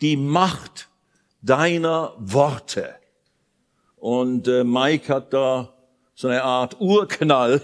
[0.00, 0.88] die Macht
[1.42, 2.94] deiner Worte.
[3.96, 5.72] Und äh, Mike hat da
[6.14, 7.60] so eine Art Urknall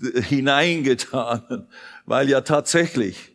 [0.28, 1.68] hineingetan,
[2.06, 3.32] weil ja tatsächlich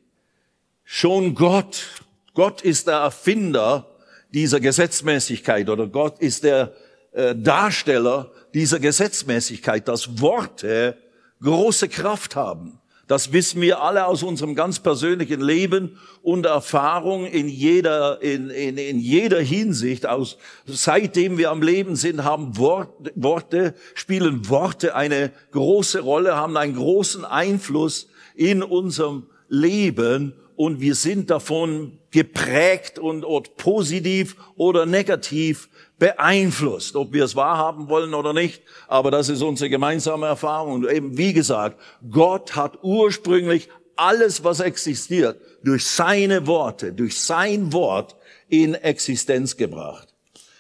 [0.84, 1.88] schon Gott,
[2.34, 3.96] Gott ist der Erfinder
[4.34, 6.74] dieser Gesetzmäßigkeit oder Gott ist der
[7.12, 10.98] äh, Darsteller dieser Gesetzmäßigkeit, dass Worte
[11.42, 12.80] große Kraft haben.
[13.08, 18.78] Das wissen wir alle aus unserem ganz persönlichen Leben und Erfahrung in jeder, in, in,
[18.78, 20.06] in jeder Hinsicht.
[20.06, 26.58] Aus, seitdem wir am Leben sind, haben Wort, Worte, spielen Worte eine große Rolle, haben
[26.58, 34.86] einen großen Einfluss in unserem Leben und wir sind davon geprägt und, und positiv oder
[34.86, 38.62] negativ beeinflusst, ob wir es wahrhaben wollen oder nicht.
[38.88, 40.74] Aber das ist unsere gemeinsame Erfahrung.
[40.74, 47.74] Und eben, wie gesagt, Gott hat ursprünglich alles, was existiert, durch seine Worte, durch sein
[47.74, 48.16] Wort
[48.48, 50.14] in Existenz gebracht.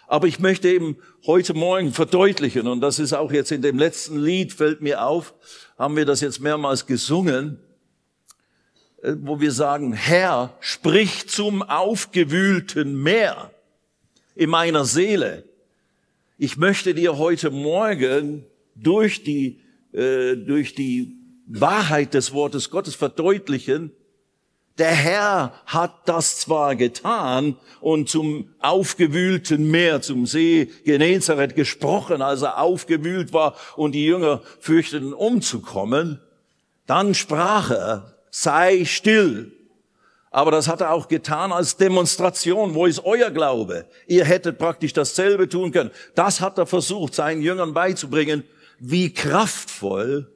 [0.07, 4.19] Aber ich möchte eben heute Morgen verdeutlichen, und das ist auch jetzt in dem letzten
[4.19, 5.33] Lied, fällt mir auf,
[5.77, 7.59] haben wir das jetzt mehrmals gesungen,
[9.03, 13.51] äh, wo wir sagen, Herr, sprich zum aufgewühlten Meer
[14.37, 15.43] in meiner Seele.
[16.37, 19.59] Ich möchte dir heute Morgen durch die,
[19.91, 21.15] äh, durch die
[21.47, 23.91] Wahrheit des Wortes Gottes verdeutlichen,
[24.77, 32.43] der Herr hat das zwar getan und zum aufgewühlten Meer, zum See Genezareth gesprochen, als
[32.43, 36.21] er aufgewühlt war und die Jünger fürchteten umzukommen,
[36.85, 39.56] dann sprach er, sei still
[40.37, 42.75] aber das hat er auch getan als Demonstration.
[42.75, 43.87] Wo ist euer Glaube?
[44.05, 45.89] Ihr hättet praktisch dasselbe tun können.
[46.13, 48.43] Das hat er versucht, seinen Jüngern beizubringen,
[48.77, 50.31] wie kraftvoll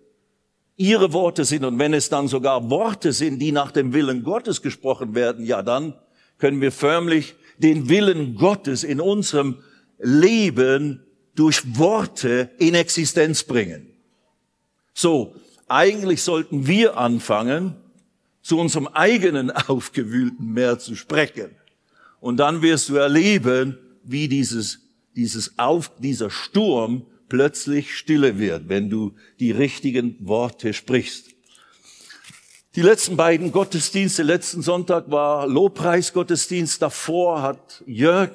[0.75, 1.65] ihre Worte sind.
[1.65, 5.61] Und wenn es dann sogar Worte sind, die nach dem Willen Gottes gesprochen werden, ja
[5.61, 5.93] dann
[6.39, 9.59] können wir förmlich den Willen Gottes in unserem
[9.99, 13.93] Leben durch Worte in Existenz bringen.
[14.95, 15.35] So,
[15.67, 17.75] eigentlich sollten wir anfangen,
[18.41, 21.51] zu unserem eigenen aufgewühlten Meer zu sprechen.
[22.19, 24.79] Und dann wirst du erleben, wie dieses,
[25.15, 31.31] dieses Auf, dieser Sturm plötzlich stille wird, wenn du die richtigen Worte sprichst.
[32.75, 38.31] Die letzten beiden Gottesdienste, letzten Sonntag war Lobpreisgottesdienst, davor hat Jörg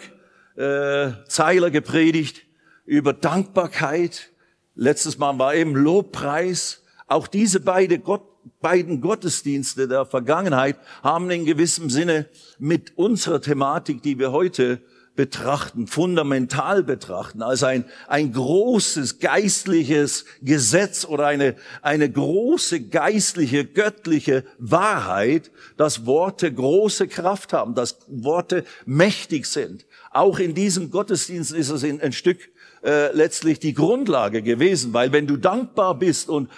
[0.56, 2.42] äh, Zeiler gepredigt
[2.84, 4.30] über Dankbarkeit.
[4.74, 6.82] Letztes Mal war eben Lobpreis.
[7.06, 12.26] Auch diese beide Gott, beiden Gottesdienste der Vergangenheit haben in gewissem Sinne
[12.58, 14.80] mit unserer Thematik, die wir heute
[15.16, 24.44] betrachten, fundamental betrachten, als ein, ein großes geistliches Gesetz oder eine, eine große geistliche, göttliche
[24.58, 29.86] Wahrheit, dass Worte große Kraft haben, dass Worte mächtig sind.
[30.10, 32.38] Auch in diesem Gottesdienst ist es ein Stück
[32.84, 36.50] äh, letztlich die Grundlage gewesen, weil wenn du dankbar bist und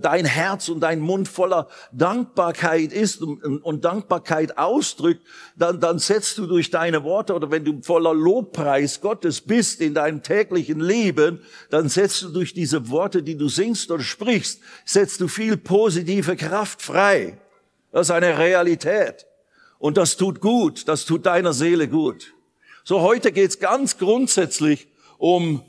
[0.00, 5.22] dein Herz und dein Mund voller Dankbarkeit ist und, und Dankbarkeit ausdrückt,
[5.56, 9.94] dann, dann setzt du durch deine Worte oder wenn du voller Lobpreis Gottes bist in
[9.94, 11.40] deinem täglichen Leben,
[11.70, 16.36] dann setzt du durch diese Worte, die du singst oder sprichst, setzt du viel positive
[16.36, 17.38] Kraft frei.
[17.92, 19.26] Das ist eine Realität.
[19.78, 22.34] Und das tut gut, das tut deiner Seele gut.
[22.84, 24.88] So heute geht's ganz grundsätzlich
[25.18, 25.62] um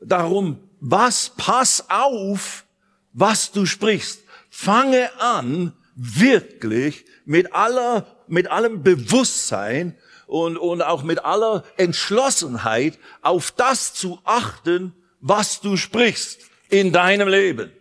[0.00, 2.64] darum, was, pass auf,
[3.12, 4.22] was du sprichst.
[4.50, 13.50] Fange an, wirklich mit aller, mit allem Bewusstsein und, und auch mit aller Entschlossenheit auf
[13.50, 17.72] das zu achten, was du sprichst in deinem Leben.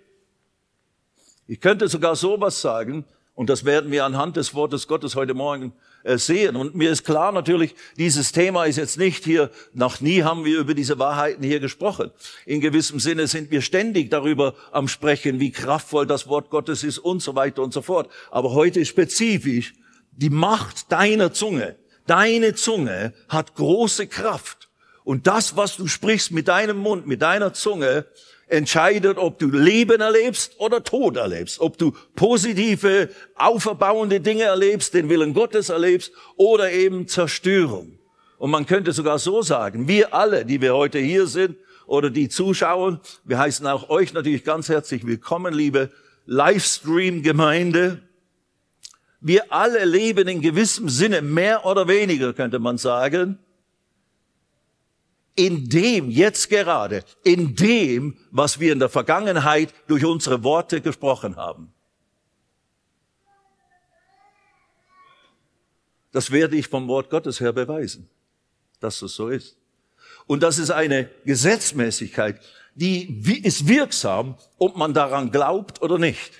[1.47, 3.05] Ich könnte sogar sowas sagen,
[3.35, 5.73] und das werden wir anhand des Wortes Gottes heute Morgen
[6.05, 6.55] sehen.
[6.55, 10.59] Und mir ist klar natürlich, dieses Thema ist jetzt nicht hier, noch nie haben wir
[10.59, 12.11] über diese Wahrheiten hier gesprochen.
[12.45, 16.99] In gewissem Sinne sind wir ständig darüber am Sprechen, wie kraftvoll das Wort Gottes ist
[16.99, 18.09] und so weiter und so fort.
[18.29, 19.73] Aber heute spezifisch
[20.11, 21.75] die Macht deiner Zunge.
[22.07, 24.69] Deine Zunge hat große Kraft.
[25.03, 28.05] Und das, was du sprichst mit deinem Mund, mit deiner Zunge,
[28.47, 35.09] entscheidet, ob du Leben erlebst oder Tod erlebst, ob du positive, auferbauende Dinge erlebst, den
[35.09, 37.97] Willen Gottes erlebst oder eben Zerstörung.
[38.37, 41.57] Und man könnte sogar so sagen, wir alle, die wir heute hier sind
[41.87, 45.89] oder die zuschauen, wir heißen auch euch natürlich ganz herzlich willkommen, liebe
[46.25, 48.01] Livestream-Gemeinde.
[49.21, 53.39] Wir alle leben in gewissem Sinne mehr oder weniger, könnte man sagen,
[55.35, 61.35] in dem, jetzt gerade, in dem, was wir in der Vergangenheit durch unsere Worte gesprochen
[61.35, 61.73] haben.
[66.11, 68.09] Das werde ich vom Wort Gottes her beweisen,
[68.79, 69.57] dass das so ist.
[70.27, 72.39] Und das ist eine Gesetzmäßigkeit,
[72.75, 76.31] die ist wirksam, ob man daran glaubt oder nicht.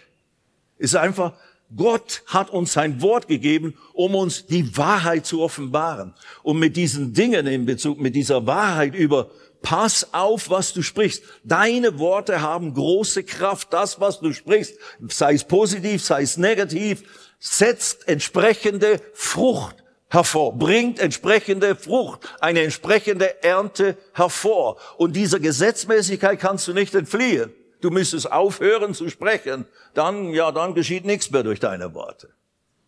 [0.78, 1.38] Ist einfach,
[1.76, 6.14] Gott hat uns sein Wort gegeben, um uns die Wahrheit zu offenbaren.
[6.44, 9.30] Und mit diesen Dingen in Bezug, mit dieser Wahrheit über
[9.62, 11.24] Pass auf, was du sprichst.
[11.44, 13.74] Deine Worte haben große Kraft.
[13.74, 14.76] Das, was du sprichst,
[15.10, 17.02] sei es positiv, sei es negativ,
[17.40, 24.78] setzt entsprechende Frucht hervor, bringt entsprechende Frucht, eine entsprechende Ernte hervor.
[24.98, 27.52] Und dieser Gesetzmäßigkeit kannst du nicht entfliehen.
[27.82, 32.30] Du müsstest aufhören zu sprechen, dann, ja, dann geschieht nichts mehr durch deine Worte.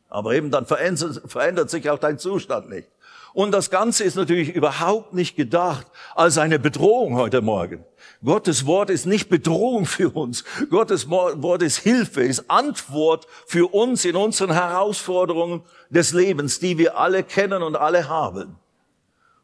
[0.10, 2.88] Aber eben dann verändert, verändert sich auch dein Zustand nicht.
[3.34, 5.86] Und das Ganze ist natürlich überhaupt nicht gedacht
[6.16, 7.86] als eine Bedrohung heute Morgen.
[8.26, 10.44] Gottes Wort ist nicht Bedrohung für uns.
[10.72, 16.98] Gottes Wort ist Hilfe, ist Antwort für uns in unseren Herausforderungen des Lebens, die wir
[16.98, 18.56] alle kennen und alle haben.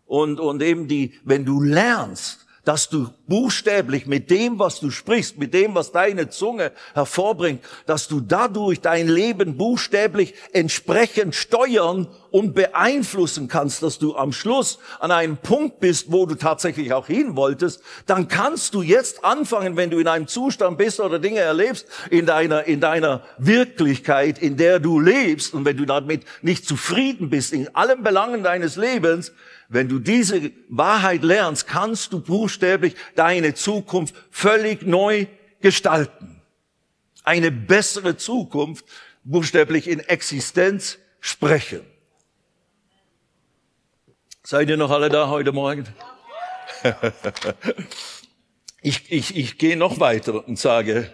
[0.07, 5.37] Und, und eben die, wenn du lernst, dass du buchstäblich mit dem, was du sprichst,
[5.37, 12.55] mit dem, was deine Zunge hervorbringt, dass du dadurch dein Leben buchstäblich entsprechend steuern und
[12.55, 17.35] beeinflussen kannst, dass du am Schluss an einem Punkt bist, wo du tatsächlich auch hin
[17.35, 21.85] wolltest, dann kannst du jetzt anfangen, wenn du in einem Zustand bist oder Dinge erlebst,
[22.09, 27.29] in deiner, in deiner Wirklichkeit, in der du lebst, und wenn du damit nicht zufrieden
[27.29, 29.31] bist, in allen Belangen deines Lebens,
[29.69, 35.27] wenn du diese Wahrheit lernst, kannst du buchstäblich deine Zukunft völlig neu
[35.61, 36.41] gestalten.
[37.23, 38.85] Eine bessere Zukunft
[39.23, 41.92] buchstäblich in Existenz sprechen.
[44.45, 45.87] Seid ihr noch alle da heute Morgen?
[48.81, 51.13] ich, ich, ich gehe noch weiter und sage,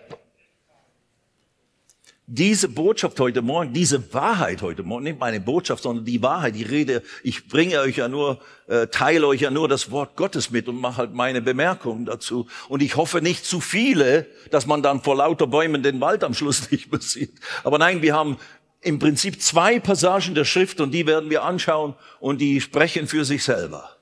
[2.26, 6.64] diese Botschaft heute Morgen, diese Wahrheit heute Morgen, nicht meine Botschaft, sondern die Wahrheit, die
[6.64, 10.68] Rede, ich bringe euch ja nur, äh, teile euch ja nur das Wort Gottes mit
[10.68, 12.48] und mache halt meine Bemerkungen dazu.
[12.68, 16.34] Und ich hoffe nicht zu viele, dass man dann vor lauter Bäumen den Wald am
[16.34, 17.34] Schluss nicht mehr sieht.
[17.64, 18.38] Aber nein, wir haben
[18.82, 23.26] im Prinzip zwei Passagen der Schrift und die werden wir anschauen und die sprechen für
[23.26, 23.98] sich selber.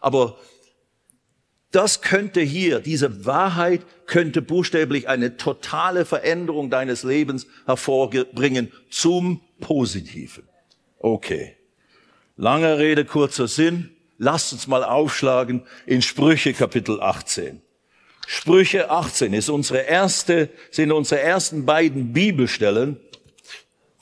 [0.00, 0.38] Aber
[1.70, 10.44] das könnte hier, diese Wahrheit könnte buchstäblich eine totale Veränderung deines Lebens hervorbringen zum Positiven.
[10.98, 11.56] Okay.
[12.36, 13.90] Langer Rede, kurzer Sinn.
[14.18, 17.62] Lasst uns mal aufschlagen in Sprüche Kapitel 18.
[18.26, 23.00] Sprüche 18 ist unsere erste, sind unsere ersten beiden Bibelstellen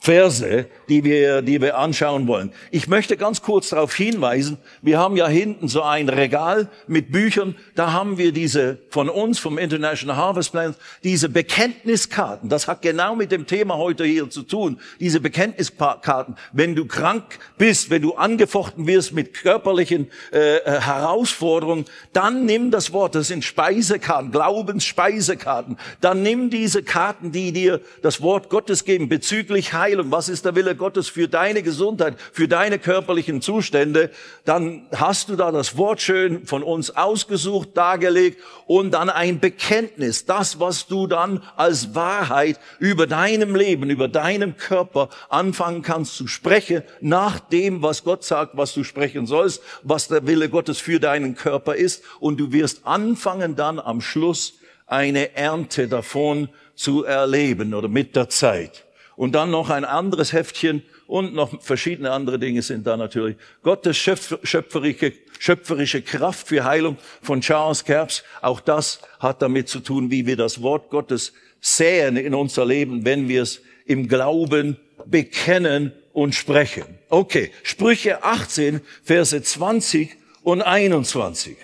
[0.03, 2.51] Verse, die wir, die wir anschauen wollen.
[2.71, 7.55] Ich möchte ganz kurz darauf hinweisen, wir haben ja hinten so ein Regal mit Büchern,
[7.75, 12.49] da haben wir diese von uns, vom International Harvest Plan, diese Bekenntniskarten.
[12.49, 16.35] Das hat genau mit dem Thema heute hier zu tun, diese Bekenntniskarten.
[16.51, 22.91] Wenn du krank bist, wenn du angefochten wirst mit körperlichen äh, Herausforderungen, dann nimm das
[22.91, 25.77] Wort, das sind Speisekarten, Glaubensspeisekarten.
[25.99, 30.45] Dann nimm diese Karten, die dir das Wort Gottes geben bezüglich Heil Heilung, was ist
[30.45, 34.09] der Wille Gottes für deine Gesundheit, für deine körperlichen Zustände,
[34.45, 40.25] dann hast du da das Wort schön von uns ausgesucht, dargelegt und dann ein Bekenntnis,
[40.25, 46.27] das, was du dann als Wahrheit über deinem Leben, über deinem Körper anfangen kannst zu
[46.27, 50.99] sprechen, nach dem, was Gott sagt, was du sprechen sollst, was der Wille Gottes für
[50.99, 54.53] deinen Körper ist und du wirst anfangen dann am Schluss
[54.87, 58.85] eine Ernte davon zu erleben oder mit der Zeit.
[59.21, 63.37] Und dann noch ein anderes Heftchen und noch verschiedene andere Dinge sind da natürlich.
[63.61, 68.23] Gottes schöpferische, schöpferische Kraft für Heilung von Charles Kerbs.
[68.41, 73.05] Auch das hat damit zu tun, wie wir das Wort Gottes säen in unser Leben,
[73.05, 76.85] wenn wir es im Glauben bekennen und sprechen.
[77.09, 81.57] Okay, Sprüche 18, Verse 20 und 21.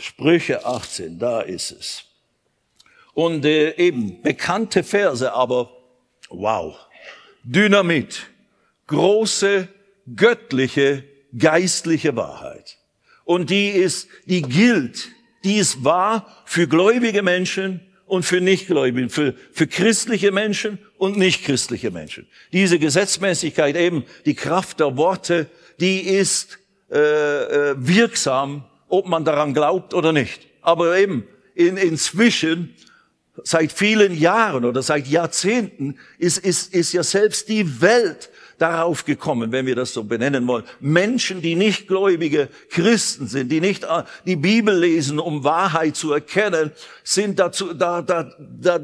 [0.00, 2.09] Sprüche 18, da ist es.
[3.14, 5.70] Und äh, eben bekannte Verse, aber
[6.28, 6.76] wow.
[7.44, 8.26] Dynamit.
[8.86, 9.68] Große,
[10.16, 11.04] göttliche,
[11.36, 12.78] geistliche Wahrheit.
[13.24, 15.08] Und die ist, die gilt,
[15.44, 21.90] die ist wahr für gläubige Menschen und für Nichtgläubige, für, für christliche Menschen und nichtchristliche
[21.90, 22.26] Menschen.
[22.52, 25.48] Diese Gesetzmäßigkeit eben, die Kraft der Worte,
[25.78, 26.58] die ist
[26.90, 30.48] äh, äh, wirksam, ob man daran glaubt oder nicht.
[30.60, 31.24] Aber eben
[31.54, 32.74] in, inzwischen
[33.44, 38.30] seit vielen Jahren oder seit Jahrzehnten ist, ist, ist ja selbst die Welt
[38.60, 40.64] darauf gekommen, wenn wir das so benennen wollen.
[40.80, 46.12] Menschen, die nicht gläubige Christen sind, die nicht äh, die Bibel lesen, um Wahrheit zu
[46.12, 46.70] erkennen,
[47.02, 48.80] sind dazu, da, da, da,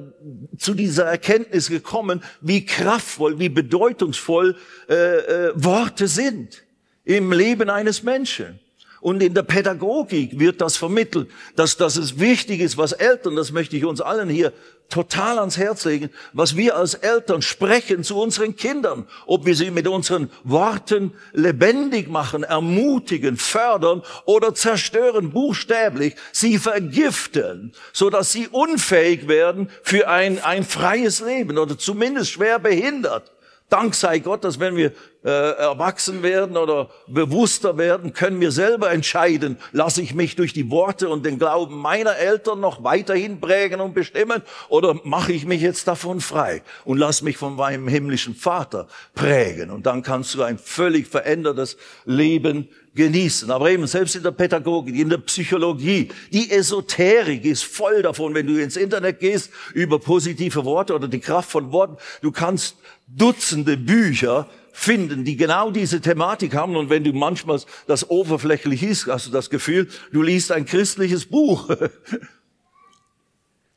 [0.56, 4.56] zu dieser Erkenntnis gekommen, wie kraftvoll, wie bedeutungsvoll
[4.88, 6.62] äh, äh, Worte sind
[7.04, 8.58] im Leben eines Menschen.
[9.06, 13.52] Und in der Pädagogik wird das vermittelt, dass, dass es wichtig ist, was Eltern, das
[13.52, 14.52] möchte ich uns allen hier
[14.88, 19.70] total ans Herz legen, was wir als Eltern sprechen zu unseren Kindern, ob wir sie
[19.70, 28.48] mit unseren Worten lebendig machen, ermutigen, fördern oder zerstören, buchstäblich, sie vergiften, so dass sie
[28.48, 33.30] unfähig werden für ein, ein freies Leben oder zumindest schwer behindert.
[33.68, 34.92] Dank sei Gott, dass wenn wir
[35.26, 35.28] äh,
[35.59, 41.09] erwachsen werden oder bewusster werden, können wir selber entscheiden, lasse ich mich durch die Worte
[41.09, 45.88] und den Glauben meiner Eltern noch weiterhin prägen und bestimmen oder mache ich mich jetzt
[45.88, 49.71] davon frei und lass mich von meinem himmlischen Vater prägen.
[49.71, 53.50] Und dann kannst du ein völlig verändertes Leben genießen.
[53.50, 58.47] Aber eben selbst in der Pädagogik, in der Psychologie, die Esoterik ist voll davon, wenn
[58.47, 61.97] du ins Internet gehst, über positive Worte oder die Kraft von Worten.
[62.23, 62.76] Du kannst
[63.09, 66.76] Dutzende Bücher finden, die genau diese Thematik haben.
[66.76, 71.25] Und wenn du manchmal das oberflächlich ist, hast du das Gefühl, du liest ein christliches
[71.25, 71.71] Buch.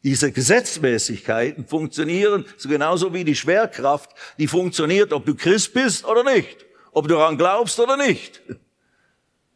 [0.03, 6.23] Diese Gesetzmäßigkeiten funktionieren so genauso wie die Schwerkraft, die funktioniert, ob du Christ bist oder
[6.23, 8.41] nicht, ob du daran glaubst oder nicht.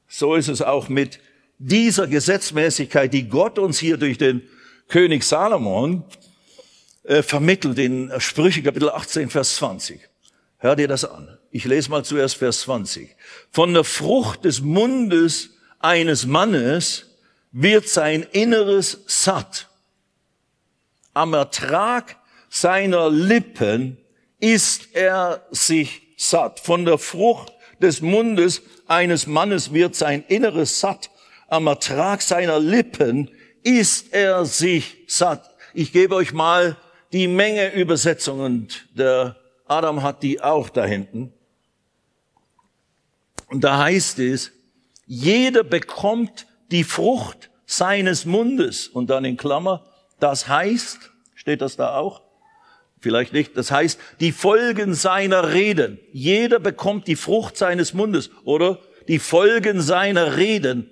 [0.08, 1.20] So ist es auch mit
[1.60, 4.44] dieser Gesetzmäßigkeit, die Gott uns hier durch den
[4.88, 6.06] König Salomon
[7.04, 10.13] äh, vermittelt in Sprüche Kapitel 18, Vers 20.
[10.64, 11.28] Hör dir das an.
[11.52, 13.18] Ich lese mal zuerst Vers 20.
[13.52, 17.18] Von der Frucht des Mundes eines Mannes
[17.52, 19.68] wird sein Inneres satt.
[21.14, 22.16] Am Ertrag
[22.48, 23.98] seiner Lippen
[24.40, 26.62] ist er sich satt.
[26.62, 27.52] Von der Frucht
[27.82, 31.10] des Mundes eines Mannes wird sein Inneres satt.
[31.50, 33.30] Am Ertrag seiner Lippen
[33.64, 35.44] ist er sich satt.
[35.74, 36.78] Ich gebe euch mal
[37.12, 39.36] die Menge Übersetzungen der
[39.74, 41.34] Adam hat die auch da hinten.
[43.48, 44.52] Und da heißt es,
[45.06, 48.88] jeder bekommt die Frucht seines Mundes.
[48.88, 49.84] Und dann in Klammer,
[50.20, 52.22] das heißt, steht das da auch?
[53.00, 53.58] Vielleicht nicht.
[53.58, 56.00] Das heißt, die Folgen seiner Reden.
[56.14, 58.80] Jeder bekommt die Frucht seines Mundes, oder?
[59.08, 60.90] Die Folgen seiner Reden.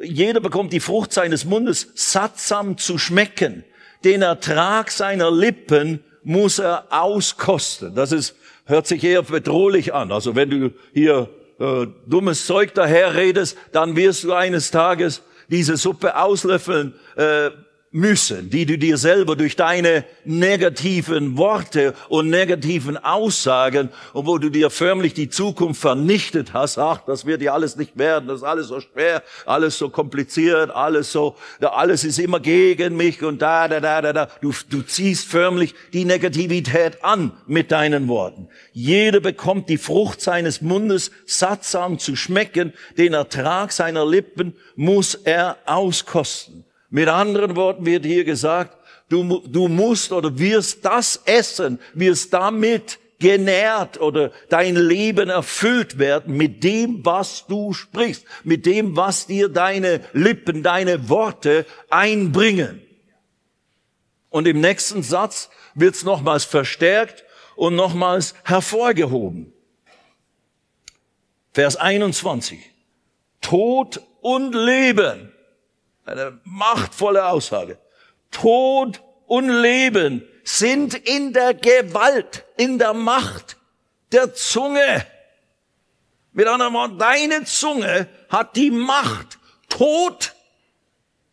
[0.00, 3.64] Jeder bekommt die Frucht seines Mundes sattsam zu schmecken.
[4.04, 7.94] Den Ertrag seiner Lippen muss er auskosten.
[7.94, 8.36] Das ist,
[8.66, 10.12] hört sich eher bedrohlich an.
[10.12, 16.16] Also wenn du hier äh, dummes Zeug daherredest, dann wirst du eines Tages diese Suppe
[16.16, 16.94] auslöffeln.
[17.16, 17.50] Äh,
[17.92, 24.48] müssen, die du dir selber durch deine negativen Worte und negativen Aussagen und wo du
[24.48, 28.44] dir förmlich die Zukunft vernichtet hast, ach, das wird ja alles nicht werden, das ist
[28.44, 33.68] alles so schwer, alles so kompliziert, alles so, alles ist immer gegen mich und da,
[33.68, 34.28] da, da, da, da.
[34.40, 38.48] Du, du ziehst förmlich die Negativität an mit deinen Worten.
[38.72, 45.58] Jeder bekommt die Frucht seines Mundes sattsam zu schmecken, den Ertrag seiner Lippen muss er
[45.66, 46.64] auskosten.
[46.92, 48.76] Mit anderen Worten wird hier gesagt,
[49.08, 56.36] du, du musst oder wirst das essen, wirst damit genährt oder dein Leben erfüllt werden
[56.36, 62.82] mit dem, was du sprichst, mit dem, was dir deine Lippen, deine Worte einbringen.
[64.28, 67.24] Und im nächsten Satz wird es nochmals verstärkt
[67.56, 69.50] und nochmals hervorgehoben.
[71.54, 72.60] Vers 21.
[73.40, 75.31] Tod und Leben
[76.04, 77.78] eine machtvolle Aussage.
[78.30, 83.56] Tod und Leben sind in der Gewalt, in der Macht
[84.10, 85.06] der Zunge.
[86.32, 90.34] Mit anderen Worten, deine Zunge hat die Macht, Tod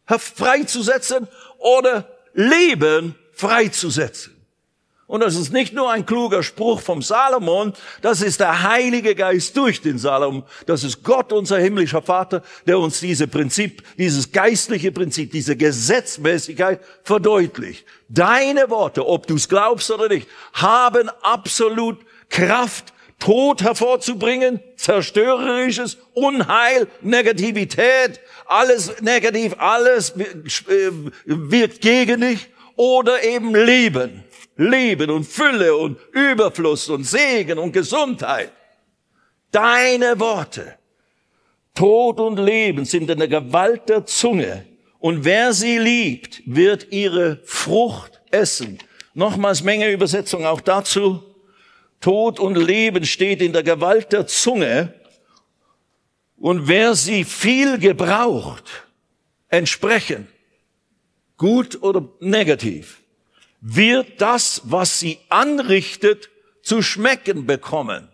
[0.06, 4.39] freizusetzen oder Leben freizusetzen.
[5.10, 7.74] Und das ist nicht nur ein kluger Spruch vom Salomon,
[8.04, 10.44] das ist der Heilige Geist durch den Salomon.
[10.68, 16.82] Das ist Gott, unser himmlischer Vater, der uns diese Prinzip, dieses geistliche Prinzip, diese Gesetzmäßigkeit
[17.02, 17.88] verdeutlicht.
[18.08, 21.98] Deine Worte, ob du es glaubst oder nicht, haben absolut
[22.30, 30.92] Kraft, Tod hervorzubringen, zerstörerisches, Unheil, Negativität, alles negativ, alles äh,
[31.26, 34.24] wirkt gegen dich oder eben Leben.
[34.60, 38.52] Leben und Fülle und Überfluss und Segen und Gesundheit.
[39.52, 40.78] Deine Worte,
[41.74, 44.66] Tod und Leben sind in der Gewalt der Zunge.
[45.00, 48.80] Und wer sie liebt, wird ihre Frucht essen.
[49.14, 51.24] Nochmals Menge Übersetzung auch dazu.
[52.02, 54.94] Tod und Leben steht in der Gewalt der Zunge.
[56.36, 58.66] Und wer sie viel gebraucht,
[59.48, 60.28] entsprechend,
[61.38, 62.99] gut oder negativ,
[63.62, 66.30] wird das, was sie anrichtet,
[66.62, 68.08] zu schmecken bekommen.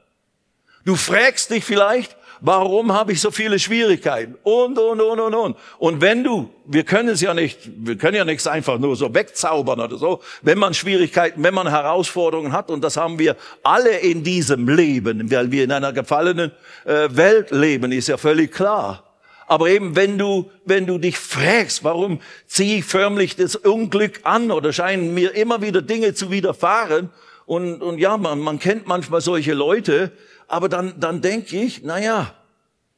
[0.85, 4.35] Du fragst dich vielleicht, Warum habe ich so viele Schwierigkeiten?
[4.43, 5.57] Und, und, und, und, und.
[5.79, 9.13] Und wenn du, wir können es ja nicht, wir können ja nichts einfach nur so
[9.13, 10.21] wegzaubern oder so.
[10.41, 15.31] Wenn man Schwierigkeiten, wenn man Herausforderungen hat, und das haben wir alle in diesem Leben,
[15.31, 16.51] weil wir in einer gefallenen
[16.85, 19.14] äh, Welt leben, ist ja völlig klar.
[19.47, 24.51] Aber eben, wenn du, wenn du dich fragst, warum ziehe ich förmlich das Unglück an
[24.51, 27.09] oder scheinen mir immer wieder Dinge zu widerfahren,
[27.45, 30.11] und, und ja, man, man kennt manchmal solche Leute,
[30.47, 32.33] aber dann, dann denke ich, na ja,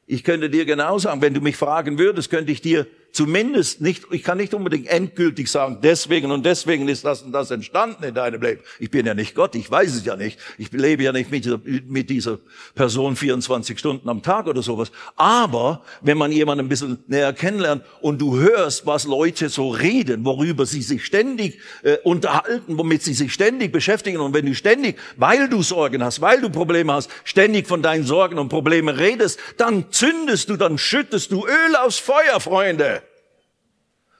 [0.06, 2.86] ich könnte dir genau sagen, wenn du mich fragen würdest, könnte ich dir
[3.18, 7.50] zumindest nicht, ich kann nicht unbedingt endgültig sagen, deswegen und deswegen ist das und das
[7.50, 8.60] entstanden in deinem Leben.
[8.78, 10.38] Ich bin ja nicht Gott, ich weiß es ja nicht.
[10.56, 12.38] Ich lebe ja nicht mit dieser, mit dieser
[12.76, 14.92] Person 24 Stunden am Tag oder sowas.
[15.16, 20.24] Aber wenn man jemanden ein bisschen näher kennenlernt und du hörst, was Leute so reden,
[20.24, 24.96] worüber sie sich ständig äh, unterhalten, womit sie sich ständig beschäftigen und wenn du ständig,
[25.16, 29.40] weil du Sorgen hast, weil du Probleme hast, ständig von deinen Sorgen und Problemen redest,
[29.56, 33.02] dann zündest du, dann schüttest du Öl aufs Feuer, Freunde.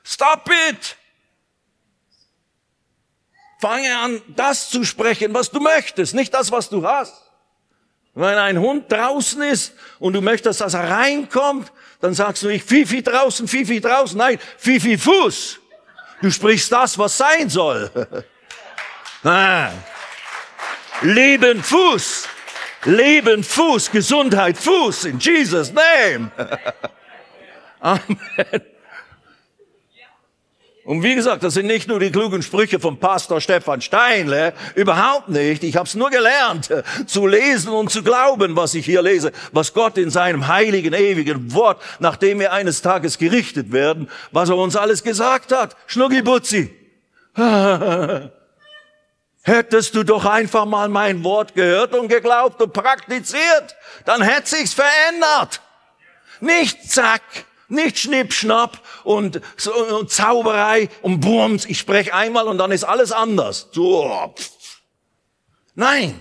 [0.08, 0.96] Stop it!
[3.60, 7.12] Fange an, das zu sprechen, was du möchtest, nicht das, was du hast.
[8.14, 12.66] Wenn ein Hund draußen ist und du möchtest, dass er reinkommt, dann sagst du nicht
[12.66, 14.16] Fifi draußen, Fifi draußen.
[14.16, 15.60] Nein, Fifi Fuß.
[16.22, 17.90] Du sprichst das, was sein soll.
[19.24, 19.70] ah.
[21.02, 22.28] Leben Fuß.
[22.84, 23.90] Leben Fuß.
[23.90, 25.04] Gesundheit Fuß.
[25.04, 26.30] In Jesus Name.
[27.80, 28.77] Amen.
[30.88, 35.28] Und wie gesagt, das sind nicht nur die klugen Sprüche vom Pastor Stefan Steinle, überhaupt
[35.28, 35.62] nicht.
[35.62, 36.70] Ich habe es nur gelernt,
[37.06, 41.52] zu lesen und zu glauben, was ich hier lese, was Gott in seinem heiligen, ewigen
[41.52, 45.76] Wort, nachdem wir eines Tages gerichtet werden, was er uns alles gesagt hat.
[45.88, 46.74] Schnuggibutzi.
[49.42, 53.76] Hättest du doch einfach mal mein Wort gehört und geglaubt und praktiziert,
[54.06, 55.60] dann hätte sich's verändert.
[56.40, 57.20] Nicht zack,
[57.68, 59.40] nicht Schnippschnapp und,
[59.98, 63.68] und Zauberei und Bums, ich spreche einmal und dann ist alles anders.
[63.72, 64.34] So.
[65.74, 66.20] Nein.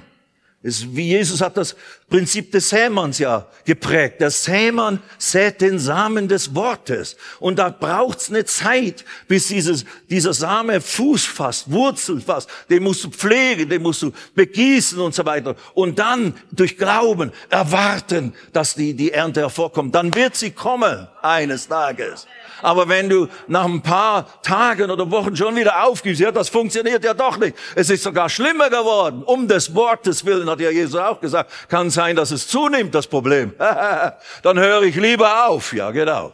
[0.63, 1.75] Es, wie Jesus hat das
[2.09, 4.21] Prinzip des Sämanns ja geprägt.
[4.21, 7.17] Der Sämann sät den Samen des Wortes.
[7.41, 12.49] Und da braucht's eine Zeit, bis dieses, dieser Same Fuß fasst, Wurzel fasst.
[12.69, 15.55] Den musst du pflegen, den musst du begießen und so weiter.
[15.73, 19.93] Und dann durch Glauben erwarten, dass die, die Ernte hervorkommt.
[19.93, 22.25] Dann wird sie kommen eines Tages.
[22.61, 27.03] Aber wenn du nach ein paar Tagen oder Wochen schon wieder aufgibst, ja, das funktioniert
[27.03, 27.55] ja doch nicht.
[27.75, 29.23] Es ist sogar schlimmer geworden.
[29.23, 33.07] Um des Wortes willen, hat ja Jesus auch gesagt, kann sein, dass es zunimmt, das
[33.07, 33.53] Problem.
[34.43, 35.73] Dann höre ich lieber auf.
[35.73, 36.33] Ja, genau.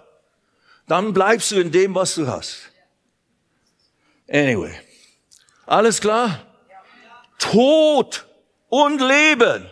[0.87, 2.69] Dann bleibst du in dem, was du hast.
[4.29, 4.73] Anyway.
[5.65, 6.45] Alles klar?
[7.39, 8.25] Tod
[8.69, 9.65] und Leben.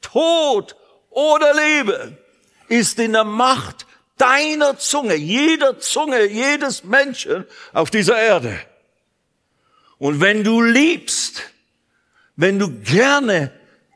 [0.00, 0.74] Tod
[1.10, 2.18] oder Leben
[2.68, 8.58] ist in der Macht deiner Zunge, jeder Zunge jedes Menschen auf dieser Erde.
[9.98, 11.42] Und wenn du liebst,
[12.36, 13.52] wenn du gerne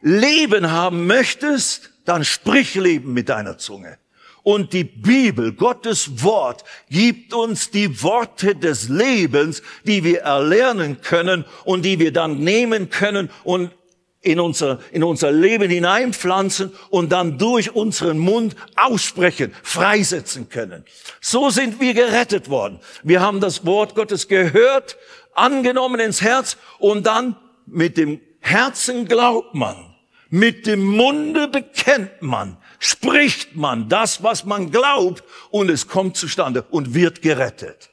[0.07, 3.99] Leben haben möchtest, dann sprich Leben mit deiner Zunge.
[4.45, 11.45] Und die Bibel, Gottes Wort, gibt uns die Worte des Lebens, die wir erlernen können
[11.65, 13.73] und die wir dann nehmen können und
[14.21, 20.85] in unser, in unser Leben hineinpflanzen und dann durch unseren Mund aussprechen, freisetzen können.
[21.21, 22.79] So sind wir gerettet worden.
[23.03, 24.97] Wir haben das Wort Gottes gehört,
[25.35, 27.35] angenommen ins Herz und dann
[27.67, 29.86] mit dem Herzen glaubt man,
[30.31, 36.63] mit dem Munde bekennt man, spricht man das, was man glaubt und es kommt zustande
[36.63, 37.91] und wird gerettet.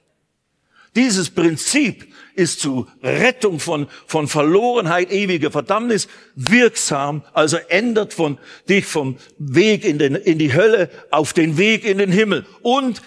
[0.96, 8.38] Dieses Prinzip ist zu Rettung von, von Verlorenheit, ewiger Verdammnis wirksam, also ändert von
[8.70, 13.02] dich vom Weg in, den, in die Hölle auf den Weg in den Himmel und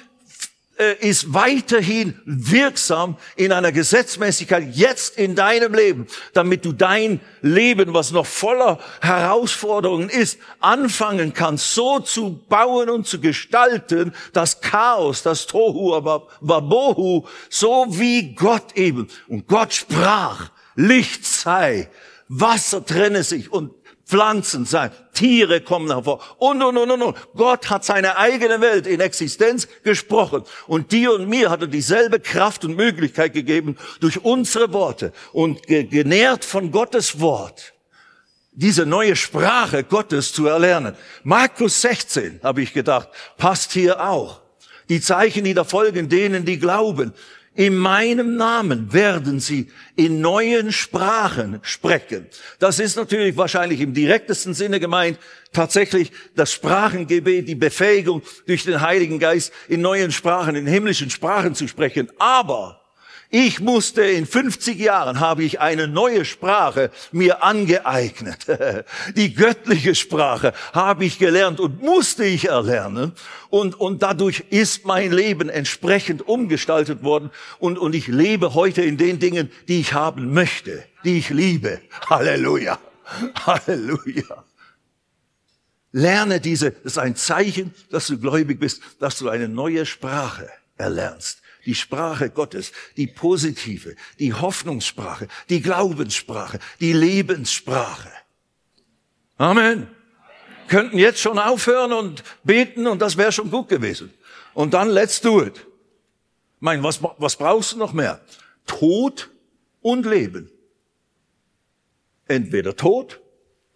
[1.01, 8.11] ist weiterhin wirksam in einer Gesetzmäßigkeit jetzt in deinem Leben, damit du dein Leben, was
[8.11, 15.47] noch voller Herausforderungen ist, anfangen kannst, so zu bauen und zu gestalten, das Chaos, das
[15.47, 19.09] Tohu, aber Wabohu, so wie Gott eben.
[19.29, 21.89] Und Gott sprach, Licht sei,
[22.29, 23.73] Wasser trenne sich und
[24.07, 27.17] Pflanzen sein, Tiere kommen hervor und, und, und, und, und.
[27.35, 30.45] Gott hat seine eigene Welt in Existenz gesprochen.
[30.69, 35.67] Und dir und mir hat er dieselbe Kraft und Möglichkeit gegeben, durch unsere Worte und
[35.67, 37.75] genährt von Gottes Wort,
[38.53, 40.95] diese neue Sprache Gottes zu erlernen.
[41.25, 44.41] Markus 16, habe ich gedacht, passt hier auch.
[44.89, 47.13] Die Zeichen, die da folgen, denen, die glauben.
[47.57, 52.27] In meinem Namen werden sie in neuen Sprachen sprechen.
[52.59, 55.19] Das ist natürlich wahrscheinlich im direktesten Sinne gemeint,
[55.55, 61.55] tatsächlich das Sprachengebet, die Befähigung durch den Heiligen Geist in neuen Sprachen, in himmlischen Sprachen
[61.55, 62.13] zu sprechen.
[62.19, 62.86] Aber
[63.31, 68.47] ich musste in 50 Jahren habe ich eine neue Sprache mir angeeignet.
[69.17, 73.13] Die göttliche Sprache habe ich gelernt und musste ich erlernen.
[73.51, 77.31] Und, und dadurch ist mein Leben entsprechend umgestaltet worden.
[77.59, 81.81] Und, und ich lebe heute in den Dingen, die ich haben möchte, die ich liebe.
[82.09, 82.79] Halleluja.
[83.45, 84.45] Halleluja.
[85.91, 90.49] Lerne diese, das ist ein Zeichen, dass du gläubig bist, dass du eine neue Sprache
[90.77, 98.11] erlernst die Sprache Gottes, die positive, die Hoffnungssprache, die Glaubenssprache, die Lebenssprache.
[99.37, 99.89] Amen.
[100.69, 104.13] Könnten jetzt schon aufhören und beten und das wäre schon gut gewesen.
[104.55, 105.67] Und dann let's do it.
[106.61, 108.21] Mein, was, was brauchst du noch mehr?
[108.67, 109.31] Tod
[109.83, 110.51] und Leben.
[112.27, 113.21] Entweder Tod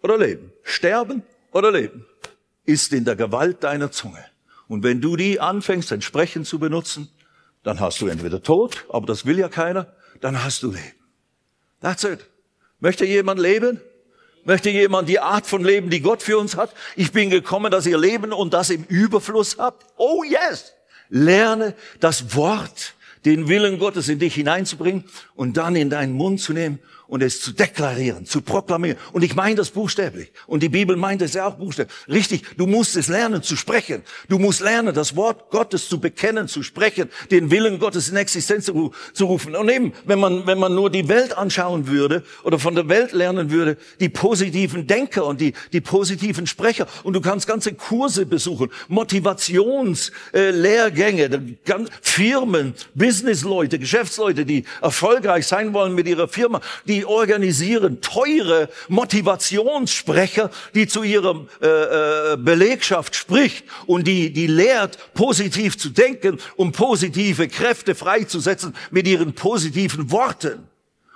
[0.01, 0.51] oder Leben.
[0.63, 2.05] Sterben oder Leben
[2.65, 4.25] ist in der Gewalt deiner Zunge.
[4.67, 7.09] Und wenn du die anfängst entsprechend zu benutzen,
[7.63, 10.95] dann hast du entweder Tod, aber das will ja keiner, dann hast du Leben.
[11.81, 12.19] That's it.
[12.79, 13.79] Möchte jemand leben?
[14.43, 16.73] Möchte jemand die Art von Leben, die Gott für uns hat?
[16.95, 19.85] Ich bin gekommen, dass ihr Leben und das im Überfluss habt.
[19.97, 20.73] Oh yes!
[21.09, 22.95] Lerne das Wort,
[23.25, 25.03] den Willen Gottes in dich hineinzubringen
[25.35, 26.79] und dann in deinen Mund zu nehmen
[27.11, 28.97] und es zu deklarieren, zu proklamieren.
[29.11, 30.31] Und ich meine das buchstäblich.
[30.47, 31.93] Und die Bibel meint es ja auch buchstäblich.
[32.07, 34.03] Richtig, du musst es lernen zu sprechen.
[34.29, 38.63] Du musst lernen, das Wort Gottes zu bekennen, zu sprechen, den Willen Gottes in Existenz
[38.63, 38.93] zu,
[39.25, 39.57] rufen.
[39.57, 43.11] Und eben, wenn man, wenn man nur die Welt anschauen würde oder von der Welt
[43.11, 46.87] lernen würde, die positiven Denker und die, die positiven Sprecher.
[47.03, 51.49] Und du kannst ganze Kurse besuchen, Motivationslehrgänge, äh,
[52.01, 60.51] Firmen, Businessleute, Geschäftsleute, die erfolgreich sein wollen mit ihrer Firma, die die organisieren teure Motivationssprecher,
[60.75, 66.71] die zu ihrer äh, äh, Belegschaft spricht und die, die lehrt, positiv zu denken, um
[66.71, 70.67] positive Kräfte freizusetzen mit ihren positiven Worten.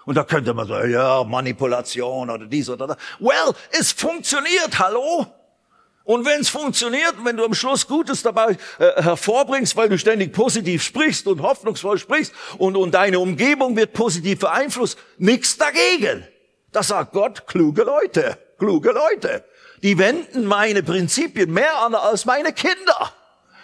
[0.06, 2.98] Und da könnte man sagen, ja, Manipulation oder dies oder das.
[3.20, 5.28] Well, es funktioniert, hallo?
[6.06, 10.34] Und wenn es funktioniert, wenn du am Schluss Gutes dabei äh, hervorbringst, weil du ständig
[10.34, 16.24] positiv sprichst und hoffnungsvoll sprichst und, und deine Umgebung wird positiv beeinflusst, nichts dagegen.
[16.72, 19.44] Das sagt Gott, kluge Leute, kluge Leute.
[19.82, 23.12] Die wenden meine Prinzipien mehr an als meine Kinder.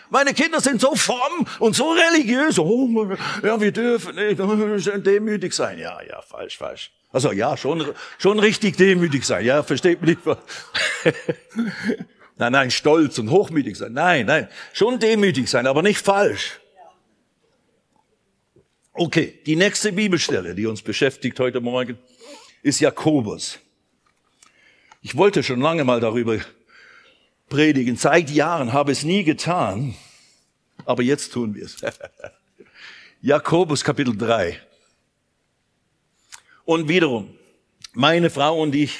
[0.09, 2.57] Meine Kinder sind so fromm und so religiös.
[2.57, 3.07] Oh,
[3.43, 4.39] ja, wir dürfen nicht
[5.05, 5.77] demütig sein.
[5.77, 6.91] Ja, ja, falsch, falsch.
[7.13, 7.85] Also ja, schon,
[8.17, 9.45] schon richtig demütig sein.
[9.45, 10.37] Ja, versteht mich nicht.
[12.41, 13.93] Nein, nein, stolz und hochmütig sein.
[13.93, 16.59] Nein, nein, schon demütig sein, aber nicht falsch.
[18.93, 21.99] Okay, die nächste Bibelstelle, die uns beschäftigt heute Morgen,
[22.63, 23.59] ist Jakobus.
[25.03, 26.39] Ich wollte schon lange mal darüber
[27.47, 27.95] predigen.
[27.95, 29.93] Seit Jahren habe es nie getan,
[30.85, 31.77] aber jetzt tun wir es.
[33.21, 34.59] Jakobus Kapitel 3.
[36.65, 37.35] Und wiederum,
[37.93, 38.97] meine Frau und ich,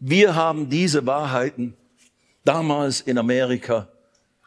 [0.00, 1.76] wir haben diese Wahrheiten
[2.44, 3.88] damals in Amerika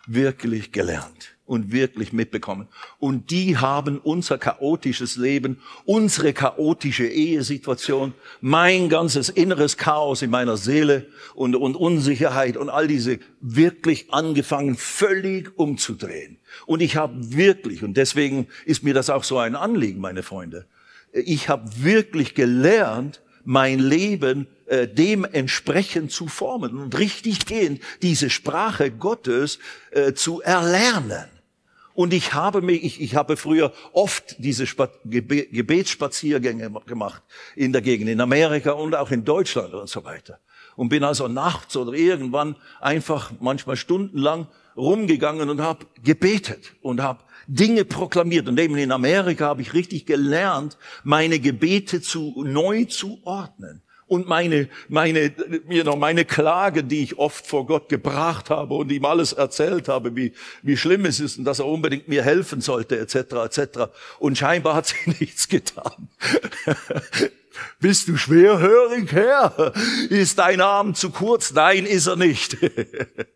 [0.07, 2.67] wirklich gelernt und wirklich mitbekommen.
[2.99, 10.57] Und die haben unser chaotisches Leben, unsere chaotische Ehesituation, mein ganzes inneres Chaos in meiner
[10.57, 16.39] Seele und, und Unsicherheit und all diese wirklich angefangen, völlig umzudrehen.
[16.65, 20.65] Und ich habe wirklich, und deswegen ist mir das auch so ein Anliegen, meine Freunde,
[21.11, 28.91] ich habe wirklich gelernt, mein Leben äh, dementsprechend zu formen und richtig gehend diese Sprache
[28.91, 29.59] Gottes
[29.91, 31.25] äh, zu erlernen.
[31.93, 37.23] Und ich habe mich, ich, ich habe früher oft diese Spa Gebe Gebetsspaziergänge gemacht
[37.55, 40.39] in der Gegend, in Amerika und auch in Deutschland und so weiter.
[40.75, 47.23] Und bin also nachts oder irgendwann einfach manchmal stundenlang rumgegangen und habe gebetet und habe
[47.47, 48.47] Dinge proklamiert.
[48.47, 54.27] Und eben in Amerika habe ich richtig gelernt, meine Gebete zu neu zu ordnen Und
[54.27, 55.31] meine, meine,
[55.67, 59.87] you know, meine Klage, die ich oft vor Gott gebracht habe und ihm alles erzählt
[59.87, 63.79] habe, wie, wie schlimm es ist und dass er unbedingt mir helfen sollte, etc., etc.
[64.19, 66.09] Und scheinbar hat sie nichts getan.
[67.79, 69.73] Bist du schwerhörig, Herr?
[70.09, 71.53] Ist dein Arm zu kurz?
[71.53, 72.57] Nein, ist er nicht.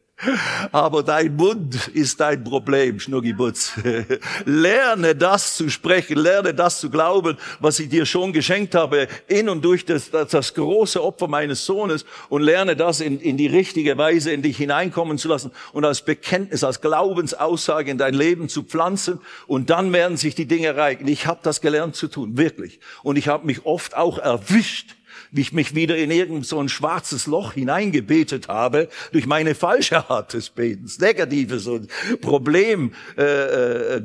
[0.71, 3.73] Aber dein Mund ist dein Problem, Schnuggibutz.
[4.45, 9.47] lerne das zu sprechen, lerne das zu glauben, was ich dir schon geschenkt habe, in
[9.47, 13.47] und durch das, das, das große Opfer meines Sohnes und lerne das in, in die
[13.47, 18.49] richtige Weise in dich hineinkommen zu lassen und als Bekenntnis, als Glaubensaussage in dein Leben
[18.49, 21.07] zu pflanzen und dann werden sich die Dinge ereignen.
[21.07, 22.79] Ich habe das gelernt zu tun, wirklich.
[23.03, 24.95] Und ich habe mich oft auch erwischt,
[25.31, 30.09] wie ich mich wieder in irgend so ein schwarzes Loch hineingebetet habe, durch meine falsche
[30.09, 31.89] Art des Betens, negatives und
[32.21, 34.01] Problem äh, äh,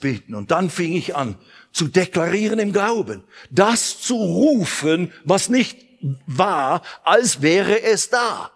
[0.00, 0.34] Beten.
[0.34, 1.36] Und dann fing ich an
[1.72, 5.78] zu deklarieren im Glauben, das zu rufen, was nicht
[6.26, 8.51] war, als wäre es da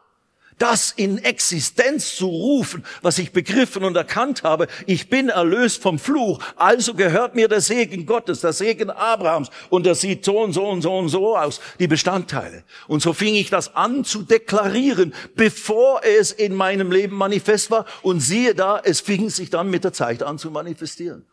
[0.59, 4.69] das in Existenz zu rufen, was ich begriffen und erkannt habe.
[4.87, 9.85] Ich bin erlöst vom Fluch, also gehört mir der Segen Gottes, der Segen Abrahams und
[9.85, 12.65] der sieht so und so und so und so aus, die Bestandteile.
[12.89, 17.85] Und so fing ich das an zu deklarieren, bevor es in meinem Leben manifest war.
[18.03, 21.25] Und siehe da, es fing sich dann mit der Zeit an zu manifestieren.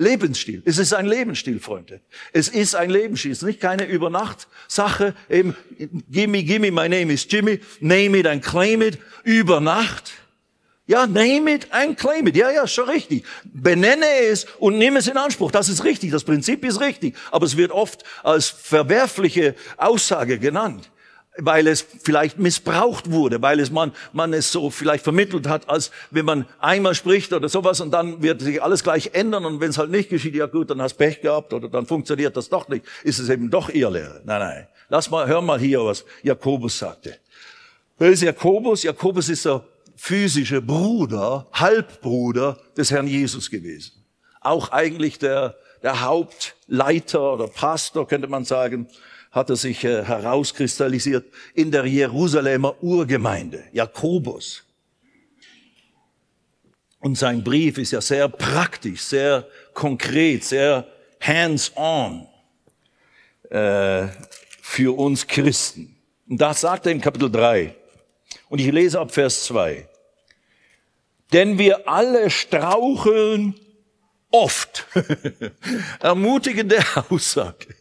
[0.00, 0.62] Lebensstil.
[0.64, 2.00] Es ist ein Lebensstil, Freunde.
[2.32, 3.32] Es ist ein Lebensstil.
[3.32, 5.14] Es ist nicht keine Übernacht-Sache.
[5.28, 5.54] Eben,
[6.10, 7.60] gimme, gimme, my name is Jimmy.
[7.80, 8.98] Name it and claim it.
[9.24, 10.12] Über Nacht.
[10.86, 12.34] Ja, name it and claim it.
[12.34, 13.24] Ja, ja, schon richtig.
[13.44, 15.50] Benenne es und nimm es in Anspruch.
[15.50, 16.12] Das ist richtig.
[16.12, 17.14] Das Prinzip ist richtig.
[17.30, 20.90] Aber es wird oft als verwerfliche Aussage genannt
[21.38, 25.90] weil es vielleicht missbraucht wurde, weil es man, man es so vielleicht vermittelt hat, als
[26.10, 29.70] wenn man einmal spricht oder sowas und dann wird sich alles gleich ändern und wenn
[29.70, 32.68] es halt nicht geschieht, ja gut, dann hast Pech gehabt oder dann funktioniert das doch
[32.68, 34.20] nicht, ist es eben doch Irrlehre.
[34.24, 34.66] Nein, nein.
[34.88, 37.16] Lass mal, hör mal hier, was Jakobus sagte.
[37.98, 38.82] Wer ist Jakobus?
[38.82, 39.62] Jakobus ist der
[39.94, 44.04] physische Bruder, Halbbruder des Herrn Jesus gewesen.
[44.40, 48.88] Auch eigentlich der, der Hauptleiter oder Pastor, könnte man sagen,
[49.30, 54.64] hat er sich äh, herauskristallisiert in der Jerusalemer Urgemeinde, Jakobus.
[56.98, 60.86] Und sein Brief ist ja sehr praktisch, sehr konkret, sehr
[61.20, 62.26] hands-on
[63.48, 64.08] äh,
[64.60, 65.96] für uns Christen.
[66.28, 67.74] Und das sagt er in Kapitel 3.
[68.48, 69.88] Und ich lese ab Vers 2.
[71.32, 73.54] Denn wir alle straucheln
[74.30, 74.86] oft.
[76.00, 77.79] Ermutigende Aussage.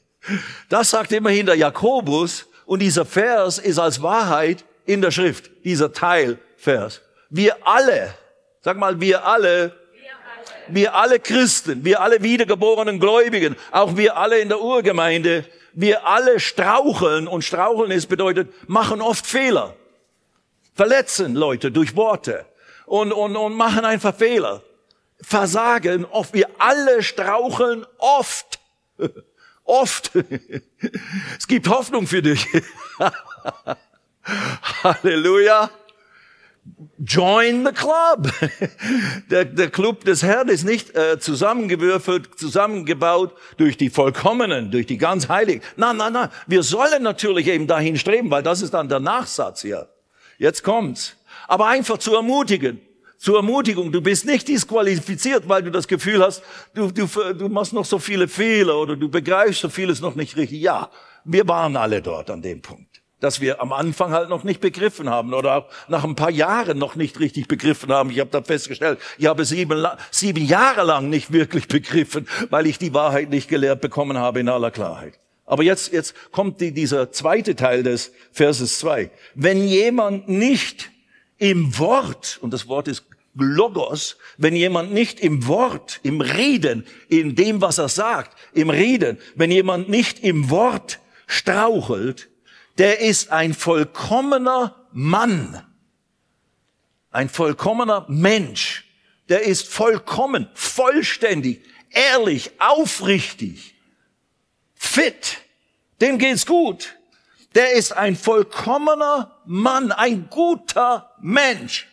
[0.69, 5.93] Das sagt immerhin der Jakobus und dieser Vers ist als Wahrheit in der Schrift, dieser
[5.93, 7.01] Teilvers.
[7.29, 8.13] Wir alle,
[8.61, 9.75] sag mal, wir alle,
[10.67, 16.39] wir alle Christen, wir alle wiedergeborenen Gläubigen, auch wir alle in der Urgemeinde, wir alle
[16.39, 19.75] straucheln und straucheln ist bedeutet, machen oft Fehler,
[20.75, 22.45] verletzen Leute durch Worte
[22.85, 24.63] und, und, und machen einfach Fehler,
[25.21, 28.59] versagen oft, wir alle straucheln oft.
[29.69, 30.11] Oft.
[31.37, 32.47] Es gibt Hoffnung für dich.
[34.83, 35.69] Halleluja.
[36.97, 38.31] Join the club.
[39.29, 44.97] Der, der Club des Herrn ist nicht äh, zusammengewürfelt, zusammengebaut durch die Vollkommenen, durch die
[44.97, 45.61] ganz Heiligen.
[45.77, 46.29] Nein, nein, nein.
[46.47, 49.87] Wir sollen natürlich eben dahin streben, weil das ist dann der Nachsatz hier.
[50.39, 51.15] Jetzt kommt's.
[51.47, 52.81] Aber einfach zu ermutigen
[53.19, 53.91] zur Ermutigung.
[53.91, 56.41] Du bist nicht disqualifiziert, weil du das Gefühl hast,
[56.73, 60.37] du, du, du machst noch so viele Fehler oder du begreifst so vieles noch nicht
[60.37, 60.61] richtig.
[60.61, 60.89] Ja,
[61.25, 65.09] wir waren alle dort an dem Punkt dass wir am Anfang halt noch nicht begriffen
[65.09, 68.09] haben oder auch nach ein paar Jahren noch nicht richtig begriffen haben.
[68.11, 72.77] Ich habe da festgestellt, ich habe sieben, sieben Jahre lang nicht wirklich begriffen, weil ich
[72.77, 75.19] die Wahrheit nicht gelehrt bekommen habe in aller Klarheit.
[75.45, 79.09] Aber jetzt, jetzt kommt die, dieser zweite Teil des Verses zwei.
[79.33, 80.91] Wenn jemand nicht
[81.39, 87.35] im Wort, und das Wort ist Logos, wenn jemand nicht im Wort, im Reden, in
[87.35, 92.29] dem, was er sagt, im Reden, wenn jemand nicht im Wort strauchelt,
[92.77, 95.65] der ist ein vollkommener Mann,
[97.11, 98.85] ein vollkommener Mensch,
[99.29, 103.75] der ist vollkommen, vollständig, ehrlich, aufrichtig,
[104.75, 105.37] fit,
[106.01, 106.98] dem geht's gut
[107.55, 111.87] der ist ein vollkommener Mann, ein guter Mensch.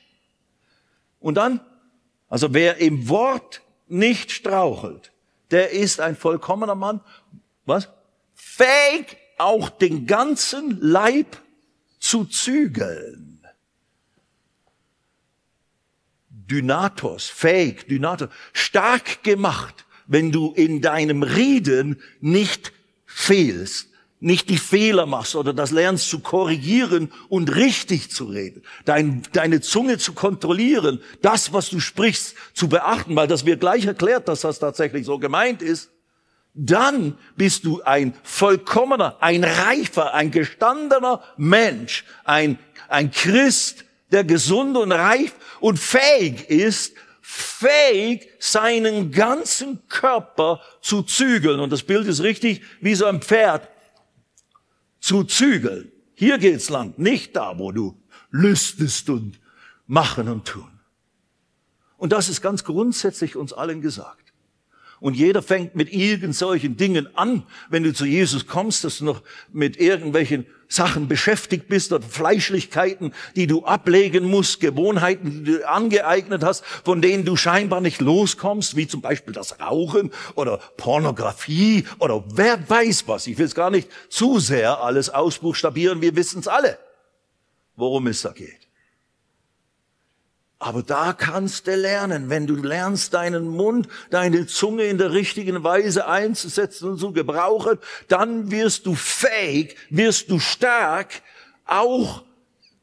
[1.19, 1.61] Und dann,
[2.29, 5.13] also wer im Wort nicht strauchelt,
[5.51, 7.01] der ist ein vollkommener Mann,
[7.65, 7.89] was?
[8.35, 11.37] Fähig, auch den ganzen Leib
[11.99, 13.47] zu zügeln.
[16.29, 22.73] Dynatos, fähig, Dynatos, stark gemacht, wenn du in deinem Reden nicht
[23.05, 23.89] fehlst,
[24.21, 29.61] nicht die Fehler machst oder das lernst zu korrigieren und richtig zu reden, dein, deine
[29.61, 34.41] Zunge zu kontrollieren, das, was du sprichst, zu beachten, weil das wird gleich erklärt, dass
[34.41, 35.91] das tatsächlich so gemeint ist,
[36.55, 44.79] dann bist du ein vollkommener, ein reifer, ein gestandener Mensch, ein, ein Christ, der gesund
[44.79, 51.61] und reif und fähig ist, fähig, seinen ganzen Körper zu zügeln.
[51.61, 53.69] Und das Bild ist richtig wie so ein Pferd
[55.07, 55.93] zu zügeln.
[56.15, 57.97] Hier geht's lang, nicht da, wo du
[58.31, 59.39] lüstest und
[59.87, 60.81] machen und tun.
[61.97, 64.26] Und das ist ganz grundsätzlich uns allen gesagt.
[65.01, 69.05] Und jeder fängt mit irgend solchen Dingen an, wenn du zu Jesus kommst, dass du
[69.05, 75.69] noch mit irgendwelchen Sachen beschäftigt bist oder Fleischlichkeiten, die du ablegen musst, Gewohnheiten, die du
[75.69, 81.85] angeeignet hast, von denen du scheinbar nicht loskommst, wie zum Beispiel das Rauchen oder Pornografie
[81.99, 83.27] oder wer weiß was.
[83.27, 86.79] Ich will es gar nicht zu sehr alles ausbuchstabieren, wir wissen es alle,
[87.77, 88.66] worum es da geht.
[90.59, 95.63] Aber da kannst du lernen, wenn du lernst, deinen Mund, deine Zunge in der richtigen
[95.65, 101.23] Weise einzusetzen und zu gebrauchen, dann wirst du fähig, wirst du stark,
[101.67, 102.25] auch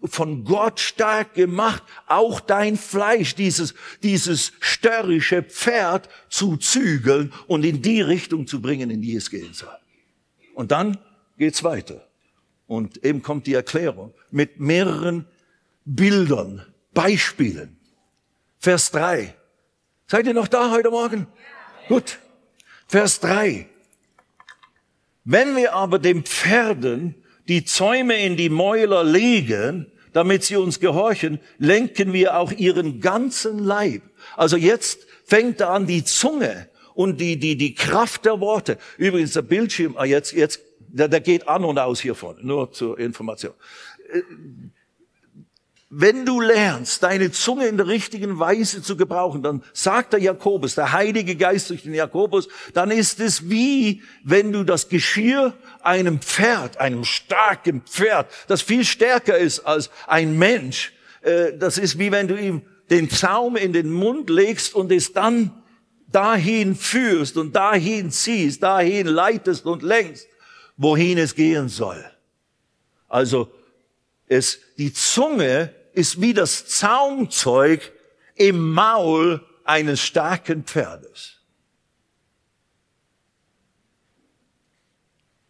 [0.03, 7.81] von Gott stark gemacht, auch dein Fleisch, dieses, dieses störrische Pferd zu zügeln und in
[7.81, 9.77] die Richtung zu bringen, in die es gehen soll.
[10.53, 10.99] Und dann
[11.37, 12.07] geht's weiter.
[12.67, 15.25] Und eben kommt die Erklärung mit mehreren
[15.85, 17.77] Bildern Beispielen.
[18.59, 19.33] Vers 3.
[20.07, 21.27] Seid ihr noch da heute Morgen?
[21.87, 22.19] Gut.
[22.87, 23.67] Vers 3.
[25.25, 27.15] Wenn wir aber den Pferden
[27.47, 33.59] die Zäume in die Mäuler legen, damit sie uns gehorchen, lenken wir auch ihren ganzen
[33.59, 34.03] Leib.
[34.37, 38.77] Also jetzt fängt er an die Zunge und die, die, die Kraft der Worte.
[38.97, 42.71] Übrigens, der Bildschirm, ah, jetzt, jetzt, der, der geht an und aus hier vorne, nur
[42.71, 43.53] zur Information
[44.11, 44.21] äh,
[45.95, 50.73] wenn du lernst, deine Zunge in der richtigen Weise zu gebrauchen, dann sagt der Jakobus,
[50.73, 56.19] der Heilige Geist durch den Jakobus, dann ist es wie, wenn du das Geschirr einem
[56.19, 62.11] Pferd, einem starken Pferd, das viel stärker ist als ein Mensch, äh, das ist wie
[62.11, 65.51] wenn du ihm den Zaum in den Mund legst und es dann
[66.11, 70.27] dahin führst und dahin ziehst, dahin leitest und lenkst,
[70.75, 72.03] wohin es gehen soll.
[73.07, 73.51] Also
[74.27, 77.91] es, die Zunge ist wie das Zaumzeug
[78.35, 81.39] im Maul eines starken Pferdes.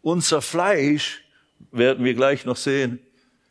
[0.02, 1.24] Unser Fleisch,
[1.70, 3.00] werden wir gleich noch sehen,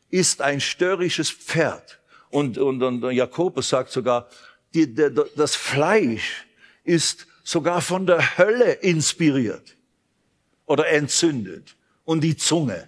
[0.09, 1.99] ist ein störrisches Pferd.
[2.29, 4.29] Und, und, und Jakobus sagt sogar,
[4.73, 6.45] die, der, das Fleisch
[6.83, 9.75] ist sogar von der Hölle inspiriert
[10.65, 11.75] oder entzündet.
[12.05, 12.87] Und die Zunge.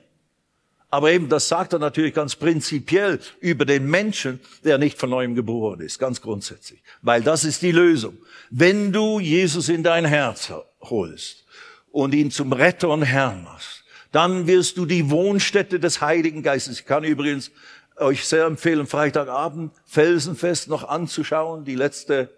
[0.95, 5.35] Aber eben, das sagt er natürlich ganz prinzipiell über den Menschen, der nicht von neuem
[5.35, 6.81] geboren ist, ganz grundsätzlich.
[7.01, 8.17] Weil das ist die Lösung.
[8.49, 11.43] Wenn du Jesus in dein Herz holst
[11.91, 16.79] und ihn zum Retter und Herrn machst, dann wirst du die Wohnstätte des Heiligen Geistes.
[16.79, 17.51] Ich kann übrigens
[17.97, 22.29] euch sehr empfehlen, Freitagabend Felsenfest noch anzuschauen, die letzte,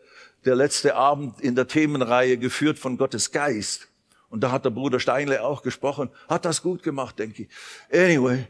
[0.46, 3.88] der letzte Abend in der Themenreihe geführt von Gottes Geist.
[4.30, 6.10] Und da hat der Bruder Steinle auch gesprochen.
[6.28, 7.50] Hat das gut gemacht, denke ich.
[7.92, 8.46] Anyway.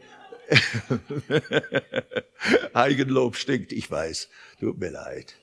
[2.74, 4.30] Eigenlob stinkt, ich weiß.
[4.60, 5.36] Tut mir leid.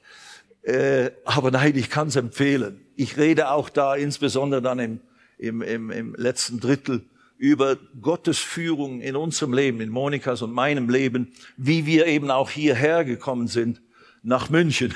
[0.62, 2.86] Äh, aber nein, ich kann es empfehlen.
[2.96, 5.00] Ich rede auch da insbesondere dann im,
[5.38, 7.04] im, im, im letzten Drittel
[7.36, 12.48] über Gottes Führung in unserem Leben, in Monikas und meinem Leben, wie wir eben auch
[12.48, 13.82] hierher gekommen sind
[14.24, 14.94] nach München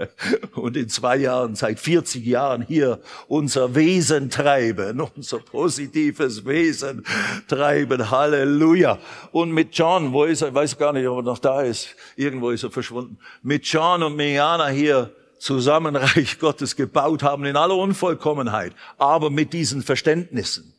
[0.54, 7.04] und in zwei Jahren, seit 40 Jahren hier unser Wesen treiben, unser positives Wesen
[7.48, 8.10] treiben.
[8.10, 8.98] Halleluja.
[9.32, 10.48] Und mit John, wo ist er?
[10.48, 11.94] Ich weiß gar nicht, ob er noch da ist.
[12.16, 13.18] Irgendwo ist er verschwunden.
[13.42, 19.52] Mit John und Miana hier zusammen Reich Gottes gebaut haben in aller Unvollkommenheit, aber mit
[19.52, 20.74] diesen Verständnissen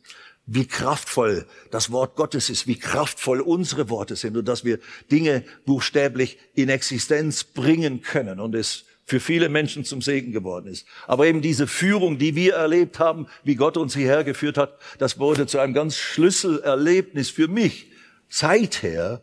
[0.46, 4.78] wie kraftvoll das Wort Gottes ist, wie kraftvoll unsere Worte sind und dass wir
[5.10, 10.86] Dinge buchstäblich in Existenz bringen können und es für viele Menschen zum Segen geworden ist.
[11.06, 15.18] Aber eben diese Führung, die wir erlebt haben, wie Gott uns hierher geführt hat, das
[15.18, 17.90] wurde zu einem ganz Schlüsselerlebnis für mich.
[18.28, 19.22] Seither,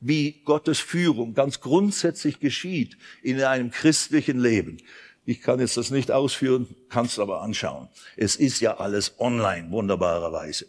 [0.00, 4.78] wie Gottes Führung ganz grundsätzlich geschieht in einem christlichen Leben.
[5.28, 7.88] Ich kann jetzt das nicht ausführen, kannst aber anschauen.
[8.16, 10.66] Es ist ja alles online, wunderbarerweise.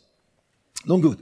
[0.83, 1.19] Nun gut,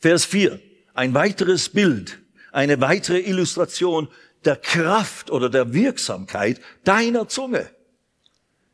[0.00, 0.58] Vers 4.
[0.94, 2.20] Ein weiteres Bild,
[2.52, 4.08] eine weitere Illustration
[4.46, 7.70] der Kraft oder der Wirksamkeit deiner Zunge.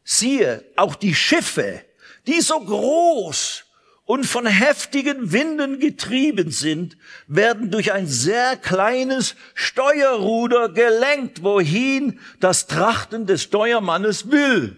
[0.05, 1.85] Siehe, auch die Schiffe,
[2.29, 3.65] die so groß
[4.11, 6.97] und von heftigen Winden getrieben sind,
[7.29, 14.75] werden durch ein sehr kleines Steuerruder gelenkt, wohin das Trachten des Steuermannes will.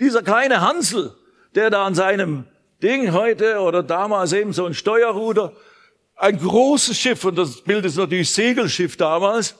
[0.00, 1.14] Dieser kleine Hansel,
[1.54, 2.44] der da an seinem
[2.82, 5.54] Ding heute oder damals eben so ein Steuerruder,
[6.16, 9.54] ein großes Schiff, und das Bild ist natürlich Segelschiff damals,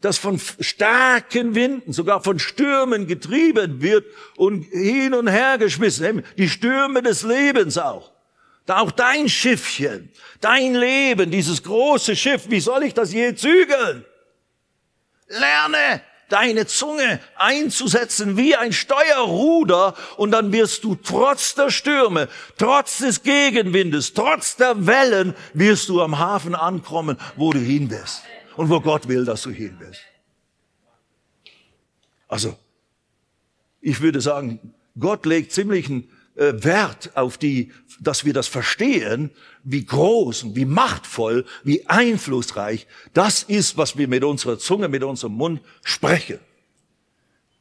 [0.00, 4.06] das von starken Winden, sogar von Stürmen getrieben wird
[4.38, 6.24] und hin und her geschmissen.
[6.38, 8.10] Die Stürme des Lebens auch.
[8.66, 14.04] Auch dein Schiffchen, dein Leben, dieses große Schiff, wie soll ich das je zügeln?
[15.26, 22.98] Lerne deine Zunge einzusetzen wie ein Steuerruder und dann wirst du trotz der Stürme, trotz
[22.98, 28.22] des Gegenwindes, trotz der Wellen, wirst du am Hafen ankommen, wo du hin bist
[28.56, 30.00] und wo Gott will, dass du hin bist.
[32.28, 32.56] Also,
[33.80, 37.70] ich würde sagen, Gott legt ziemlichen äh, Wert auf die,
[38.00, 39.30] dass wir das verstehen,
[39.62, 45.04] wie groß und wie machtvoll, wie einflussreich das ist, was wir mit unserer Zunge, mit
[45.04, 46.38] unserem Mund sprechen.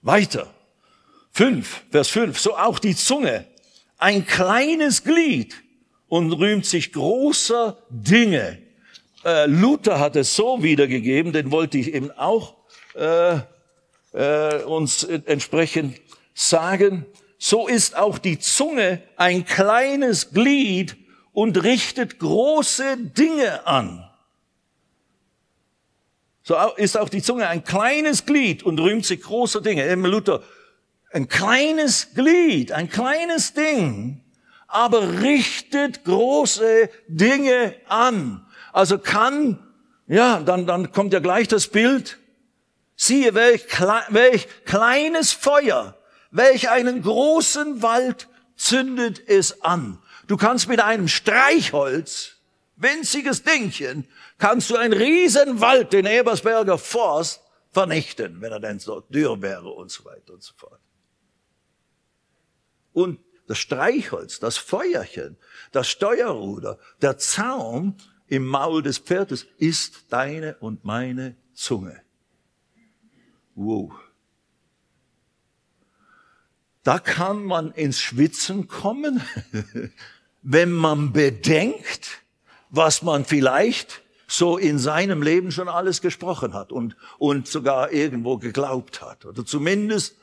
[0.02, 0.54] Weiter.
[1.32, 2.40] Fünf, Vers fünf.
[2.40, 3.46] So auch die Zunge,
[3.98, 5.56] ein kleines Glied
[6.08, 8.60] und rühmt sich großer Dinge.
[9.26, 12.56] Äh, Luther hat es so wiedergegeben, den wollte ich eben auch
[12.96, 13.40] äh,
[14.14, 16.00] äh, uns entsprechend
[16.34, 17.06] sagen
[17.42, 20.98] so ist auch die Zunge ein kleines Glied
[21.32, 24.06] und richtet große Dinge an.
[26.44, 29.90] So ist auch die Zunge ein kleines Glied und rühmt sich große Dinge.
[29.90, 30.44] Eben Luther,
[31.14, 34.22] ein kleines Glied, ein kleines Ding,
[34.68, 38.46] aber richtet große Dinge an.
[38.74, 39.66] Also kann,
[40.08, 42.20] ja, dann, dann kommt ja gleich das Bild.
[42.98, 43.66] Siehe, welch,
[44.10, 45.96] welch kleines Feuer
[46.32, 50.00] Welch einen großen Wald zündet es an.
[50.28, 52.38] Du kannst mit einem Streichholz,
[52.76, 54.08] winziges Dingchen,
[54.38, 59.70] kannst du einen riesen Wald, den Ebersberger Forst, vernichten, wenn er denn so dürr wäre
[59.70, 60.80] und so weiter und so fort.
[62.94, 65.38] Und das Streichholz, das Feuerchen,
[65.72, 67.96] das Steuerruder, der Zaum
[68.28, 72.02] im Maul des Pferdes ist deine und meine Zunge.
[73.56, 73.92] Wow.
[76.90, 79.22] Da kann man ins Schwitzen kommen,
[80.42, 82.24] wenn man bedenkt,
[82.72, 88.40] was man vielleicht so in seinem Leben schon alles gesprochen hat und, und sogar irgendwo
[88.40, 90.16] geglaubt hat oder zumindest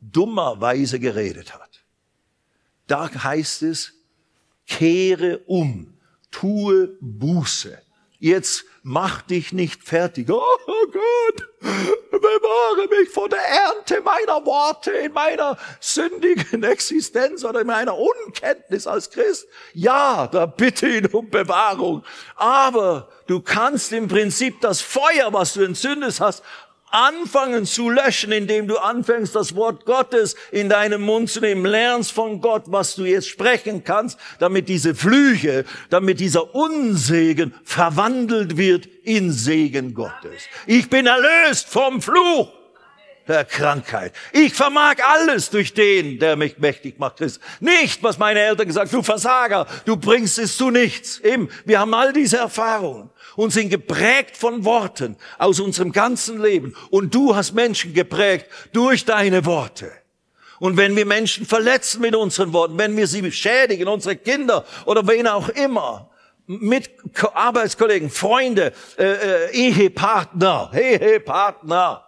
[0.00, 1.82] dummerweise geredet hat.
[2.86, 3.94] Da heißt es,
[4.68, 5.94] kehre um,
[6.30, 7.82] tue Buße.
[8.18, 10.30] Jetzt mach dich nicht fertig.
[10.30, 11.48] Oh, oh Gott,
[12.10, 18.86] bewahre mich vor der Ernte meiner Worte in meiner sündigen Existenz oder in meiner Unkenntnis
[18.86, 19.46] als Christ.
[19.72, 22.04] Ja, da bitte ihn um Bewahrung.
[22.36, 26.42] Aber du kannst im Prinzip das Feuer, was du entzündet hast,
[26.94, 32.12] anfangen zu löschen, indem du anfängst, das Wort Gottes in deinem Mund zu nehmen, lernst
[32.12, 38.86] von Gott, was du jetzt sprechen kannst, damit diese Flüche, damit dieser Unsegen verwandelt wird
[39.02, 40.44] in Segen Gottes.
[40.66, 42.48] Ich bin erlöst vom Fluch
[43.26, 44.12] der Krankheit.
[44.32, 47.20] Ich vermag alles durch den, der mich mächtig macht.
[47.20, 51.20] Ist nicht, was meine Eltern gesagt, du Versager, du bringst es zu nichts.
[51.20, 56.74] Eben, wir haben all diese Erfahrungen und sind geprägt von Worten aus unserem ganzen Leben.
[56.90, 59.90] Und du hast Menschen geprägt durch deine Worte.
[60.60, 65.06] Und wenn wir Menschen verletzen mit unseren Worten, wenn wir sie schädigen, unsere Kinder oder
[65.06, 66.10] wen auch immer,
[66.46, 66.90] mit
[67.32, 72.04] Arbeitskollegen, Freunde, äh, äh, Ehepartner, Ehepartner.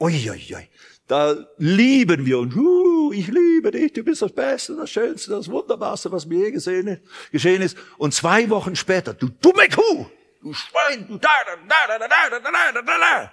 [0.00, 0.68] Uiuiui.
[1.06, 2.54] Da lieben wir uns.
[2.96, 6.50] Uh, ich liebe dich, du bist das Beste, das Schönste, das Wunderbarste, was mir je
[6.50, 7.76] gesehen, geschehen ist.
[7.98, 10.06] Und zwei Wochen später, du dumme Kuh,
[10.42, 13.32] du Schwein, du da, da, da, da, da, da, da, da, da, da.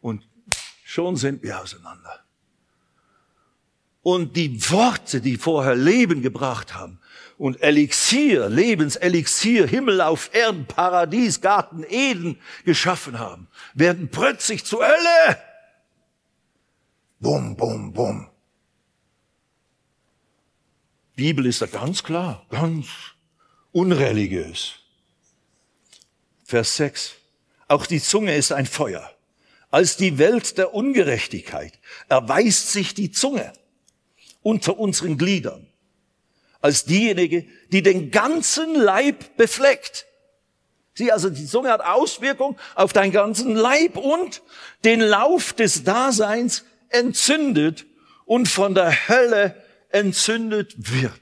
[0.00, 0.28] Und
[0.84, 2.20] schon sind wir auseinander.
[4.02, 7.00] Und die Worte, die vorher Leben gebracht haben,
[7.38, 15.38] und Elixier, Lebenselixier, Himmel auf Erden, Paradies, Garten Eden geschaffen haben, werden plötzlich zur Hölle.
[17.18, 18.31] Bum, bum, bum.
[21.16, 22.86] Bibel ist da ganz klar, ganz
[23.72, 24.74] unreligiös.
[26.44, 27.12] Vers 6.
[27.68, 29.10] Auch die Zunge ist ein Feuer.
[29.70, 33.52] Als die Welt der Ungerechtigkeit erweist sich die Zunge
[34.42, 35.66] unter unseren Gliedern
[36.62, 40.06] als diejenige, die den ganzen Leib befleckt.
[40.94, 44.42] Sieh, also die Zunge hat Auswirkung auf deinen ganzen Leib und
[44.84, 47.84] den Lauf des Daseins entzündet
[48.24, 49.61] und von der Hölle
[49.92, 51.20] entzündet wird.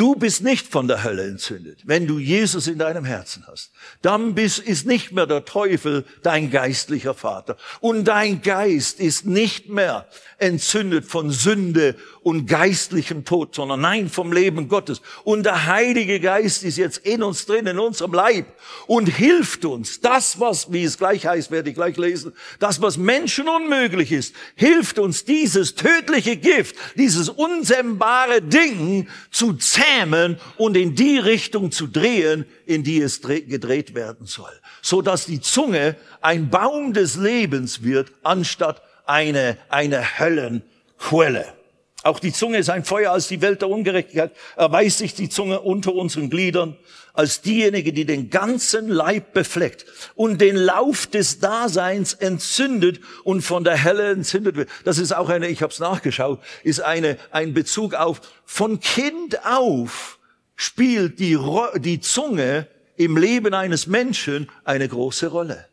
[0.00, 3.70] Du bist nicht von der Hölle entzündet, wenn du Jesus in deinem Herzen hast.
[4.00, 7.58] Dann bist, ist nicht mehr der Teufel dein geistlicher Vater.
[7.80, 10.08] Und dein Geist ist nicht mehr
[10.38, 15.00] entzündet von Sünde und geistlichem Tod, sondern nein, vom Leben Gottes.
[15.24, 18.46] Und der Heilige Geist ist jetzt in uns drin, in unserem Leib
[18.86, 20.00] und hilft uns.
[20.00, 24.34] Das, was, wie es gleich heißt, werde ich gleich lesen, das, was Menschen unmöglich ist,
[24.54, 31.86] hilft uns, dieses tödliche Gift, dieses unsämbare Ding zu zähmen und in die Richtung zu
[31.86, 34.52] drehen, in die es gedreht werden soll.
[34.82, 41.59] So dass die Zunge ein Baum des Lebens wird, anstatt eine, eine Höllenquelle.
[42.02, 44.32] Auch die Zunge ist ein Feuer als die Welt der Ungerechtigkeit.
[44.56, 46.76] Erweist sich die Zunge unter unseren Gliedern
[47.12, 49.84] als diejenige, die den ganzen Leib befleckt
[50.14, 54.70] und den Lauf des Daseins entzündet und von der Helle entzündet wird.
[54.84, 59.44] Das ist auch eine, ich habe es nachgeschaut, ist eine ein Bezug auf von Kind
[59.44, 60.18] auf
[60.60, 61.38] spielt die,
[61.76, 65.68] die Zunge im Leben eines Menschen eine große Rolle.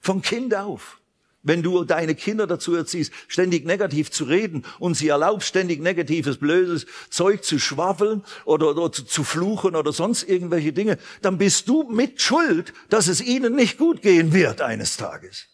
[0.00, 1.00] Von Kind auf.
[1.46, 6.38] Wenn du deine Kinder dazu erziehst, ständig negativ zu reden und sie erlaubst, ständig negatives,
[6.38, 11.68] blödes Zeug zu schwafeln oder, oder zu, zu fluchen oder sonst irgendwelche Dinge, dann bist
[11.68, 15.46] du mit Schuld, dass es ihnen nicht gut gehen wird eines Tages.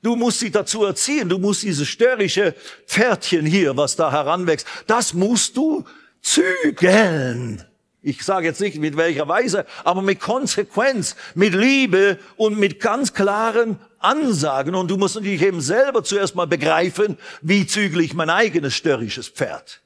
[0.00, 2.54] Du musst sie dazu erziehen, du musst dieses störrische
[2.86, 5.84] Pferdchen hier, was da heranwächst, das musst du
[6.22, 7.67] zügeln.
[8.00, 13.12] Ich sage jetzt nicht mit welcher Weise, aber mit Konsequenz, mit Liebe und mit ganz
[13.12, 14.74] klaren Ansagen.
[14.74, 19.28] Und du musst natürlich eben selber zuerst mal begreifen, wie zügle ich mein eigenes störrisches
[19.28, 19.80] Pferd.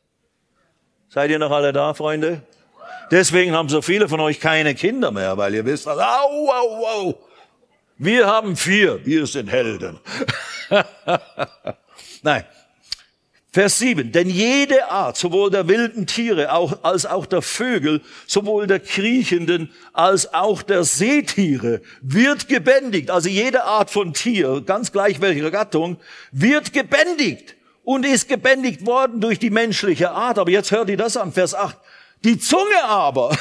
[1.08, 2.42] Seid ihr noch alle da, Freunde?
[3.10, 7.18] Deswegen haben so viele von euch keine Kinder mehr, weil ihr wisst, au, au, au.
[7.98, 9.98] Wir haben vier, wir sind Helden.
[12.22, 12.44] Nein,
[13.55, 14.12] Vers 7.
[14.12, 19.70] Denn jede Art, sowohl der wilden Tiere auch, als auch der Vögel, sowohl der kriechenden
[19.92, 23.11] als auch der Seetiere, wird gebändigt.
[23.11, 25.98] Also jede Art von Tier, ganz gleich welcher Gattung,
[26.30, 30.38] wird gebändigt und ist gebändigt worden durch die menschliche Art.
[30.38, 31.76] Aber jetzt hört ihr das an, Vers 8.
[32.24, 33.36] Die Zunge aber,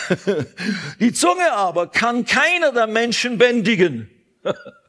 [1.00, 4.10] die Zunge aber kann keiner der Menschen bändigen.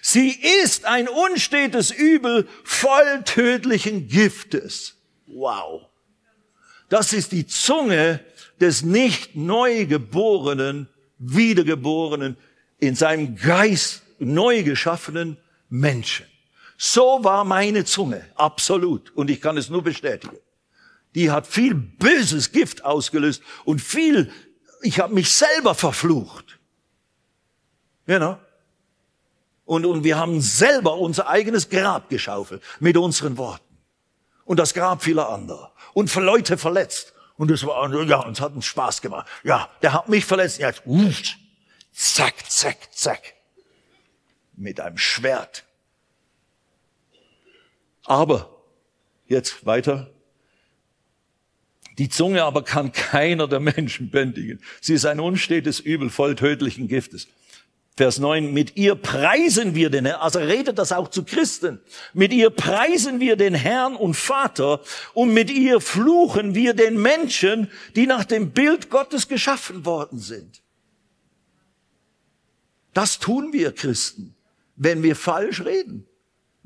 [0.00, 0.30] Sie
[0.62, 4.96] ist ein unstetes Übel voll tödlichen Giftes.
[5.26, 5.82] Wow.
[6.88, 8.20] Das ist die Zunge
[8.60, 10.88] des nicht neugeborenen,
[11.18, 12.36] wiedergeborenen,
[12.78, 15.36] in seinem Geist neu geschaffenen
[15.68, 16.26] Menschen.
[16.76, 19.10] So war meine Zunge, absolut.
[19.16, 20.38] Und ich kann es nur bestätigen.
[21.14, 24.30] Die hat viel böses Gift ausgelöst und viel,
[24.82, 26.58] ich habe mich selber verflucht.
[28.06, 28.38] Know?
[29.68, 33.76] Und, und wir haben selber unser eigenes Grab geschaufelt mit unseren Worten.
[34.46, 35.74] Und das Grab vieler anderer.
[35.92, 37.12] Und Leute verletzt.
[37.36, 39.28] Und es war, ja, uns hat uns Spaß gemacht.
[39.44, 40.58] Ja, der hat mich verletzt.
[40.58, 41.20] Jetzt, uff,
[41.92, 43.34] zack, zack, zack.
[44.54, 45.64] Mit einem Schwert.
[48.06, 48.48] Aber,
[49.26, 50.10] jetzt weiter.
[51.98, 54.62] Die Zunge aber kann keiner der Menschen bändigen.
[54.80, 57.28] Sie ist ein unstetes Übel voll tödlichen Giftes.
[57.98, 61.80] Vers 9, mit ihr preisen wir den Herrn, also redet das auch zu Christen,
[62.14, 64.82] mit ihr preisen wir den Herrn und Vater
[65.14, 70.62] und mit ihr fluchen wir den Menschen, die nach dem Bild Gottes geschaffen worden sind.
[72.94, 74.36] Das tun wir Christen,
[74.76, 76.07] wenn wir falsch reden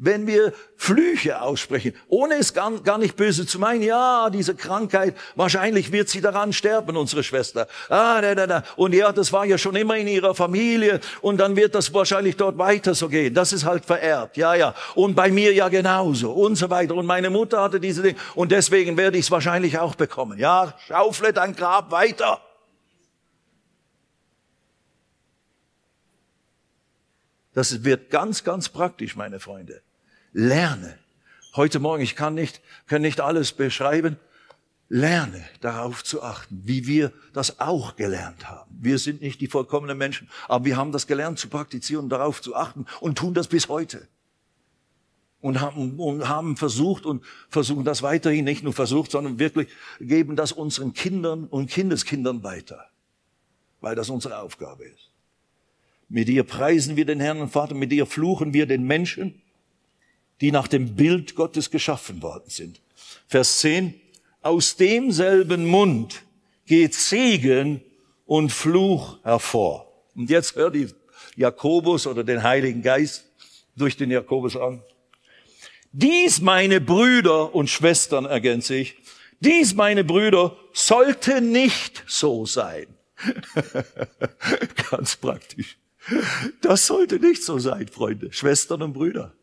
[0.05, 3.83] wenn wir Flüche aussprechen, ohne es gar, gar, nicht böse zu meinen.
[3.83, 7.69] Ja, diese Krankheit, wahrscheinlich wird sie daran sterben, unsere Schwester.
[7.89, 8.65] Ah, da, da, da.
[8.75, 12.37] Und ja, das war ja schon immer in ihrer Familie und dann wird das wahrscheinlich
[12.37, 13.33] dort weiter so gehen.
[13.33, 14.37] Das ist halt vererbt.
[14.37, 14.75] Ja, ja.
[14.97, 16.97] Und bei mir ja genauso und so weiter.
[16.97, 20.37] Und meine Mutter hatte diese Dinge und deswegen werde ich es wahrscheinlich auch bekommen.
[20.37, 22.41] Ja, schaufle dein Grab weiter.
[27.55, 29.83] Das wird ganz, ganz praktisch, meine Freunde.
[30.33, 30.99] Lerne.
[31.55, 34.17] Heute Morgen, ich kann nicht, kann nicht alles beschreiben.
[34.89, 38.71] Lerne darauf zu achten, wie wir das auch gelernt haben.
[38.81, 42.55] Wir sind nicht die vollkommenen Menschen, aber wir haben das gelernt zu praktizieren, darauf zu
[42.55, 44.07] achten und tun das bis heute.
[45.41, 49.69] Und haben, und haben versucht und versuchen das weiterhin, nicht nur versucht, sondern wirklich
[49.99, 52.87] geben das unseren Kindern und Kindeskindern weiter,
[53.81, 55.11] weil das unsere Aufgabe ist.
[56.09, 59.42] Mit ihr preisen wir den Herrn und Vater, mit ihr fluchen wir den Menschen,
[60.41, 62.81] die nach dem Bild Gottes geschaffen worden sind.
[63.29, 64.01] Vers 10,
[64.41, 66.23] aus demselben Mund
[66.67, 67.83] geht Segen
[68.27, 69.93] und Fluch hervor.
[70.15, 70.89] Und jetzt hört die
[71.37, 73.25] Jakobus oder den Heiligen Geist
[73.77, 74.83] durch den Jakobus an.
[75.93, 78.97] Dies, meine Brüder und Schwestern, ergänze ich,
[79.41, 82.87] dies, meine Brüder, sollte nicht so sein.
[84.91, 85.79] Ganz praktisch.
[86.61, 89.35] Das sollte nicht so sein, Freunde, Schwestern und Brüder.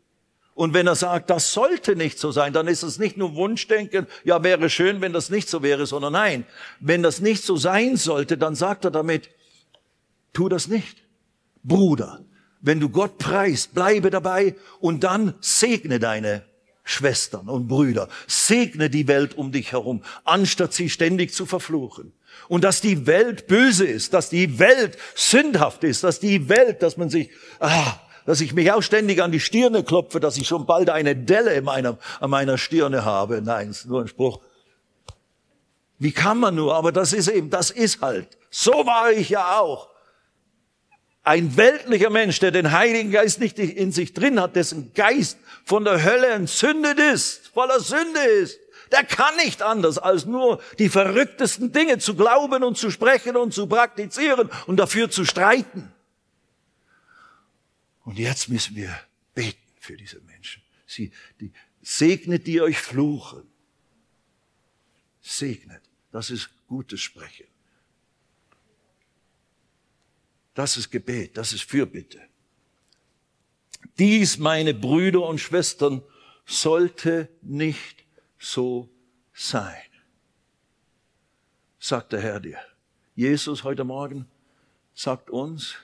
[0.54, 4.06] Und wenn er sagt, das sollte nicht so sein, dann ist es nicht nur Wunschdenken,
[4.24, 6.44] ja, wäre schön, wenn das nicht so wäre, sondern nein,
[6.80, 9.30] wenn das nicht so sein sollte, dann sagt er damit,
[10.32, 11.04] tu das nicht.
[11.62, 12.24] Bruder,
[12.60, 16.44] wenn du Gott preist, bleibe dabei und dann segne deine
[16.82, 18.08] Schwestern und Brüder.
[18.26, 22.12] Segne die Welt um dich herum, anstatt sie ständig zu verfluchen.
[22.48, 26.96] Und dass die Welt böse ist, dass die Welt sündhaft ist, dass die Welt, dass
[26.96, 27.30] man sich,
[27.60, 31.16] ah, dass ich mich auch ständig an die Stirne klopfe, dass ich schon bald eine
[31.16, 33.42] Delle in meiner, an meiner Stirne habe.
[33.42, 34.38] Nein, ist nur ein Spruch.
[35.98, 36.76] Wie kann man nur?
[36.76, 38.28] Aber das ist eben, das ist halt.
[38.48, 39.88] So war ich ja auch.
[41.24, 45.84] Ein weltlicher Mensch, der den Heiligen Geist nicht in sich drin hat, dessen Geist von
[45.84, 48.60] der Hölle entzündet ist, voller Sünde ist,
[48.92, 53.52] der kann nicht anders, als nur die verrücktesten Dinge zu glauben und zu sprechen und
[53.52, 55.92] zu praktizieren und dafür zu streiten.
[58.10, 58.92] Und jetzt müssen wir
[59.36, 60.64] beten für diese Menschen.
[60.84, 63.46] Sie, die, segnet, die euch fluchen.
[65.20, 65.80] Segnet.
[66.10, 67.46] Das ist gutes Sprechen.
[70.54, 72.20] Das ist Gebet, das ist Fürbitte.
[73.96, 76.02] Dies, meine Brüder und Schwestern,
[76.44, 78.04] sollte nicht
[78.40, 78.90] so
[79.32, 79.84] sein,
[81.78, 82.58] sagt der Herr dir.
[83.14, 84.28] Jesus heute Morgen
[84.94, 85.76] sagt uns,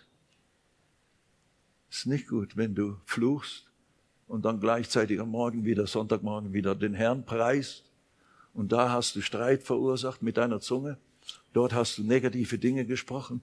[1.96, 3.66] es ist nicht gut, wenn du fluchst
[4.28, 7.84] und dann gleichzeitig am Morgen wieder, Sonntagmorgen wieder den Herrn preist
[8.52, 10.98] und da hast du Streit verursacht mit deiner Zunge,
[11.52, 13.40] dort hast du negative Dinge gesprochen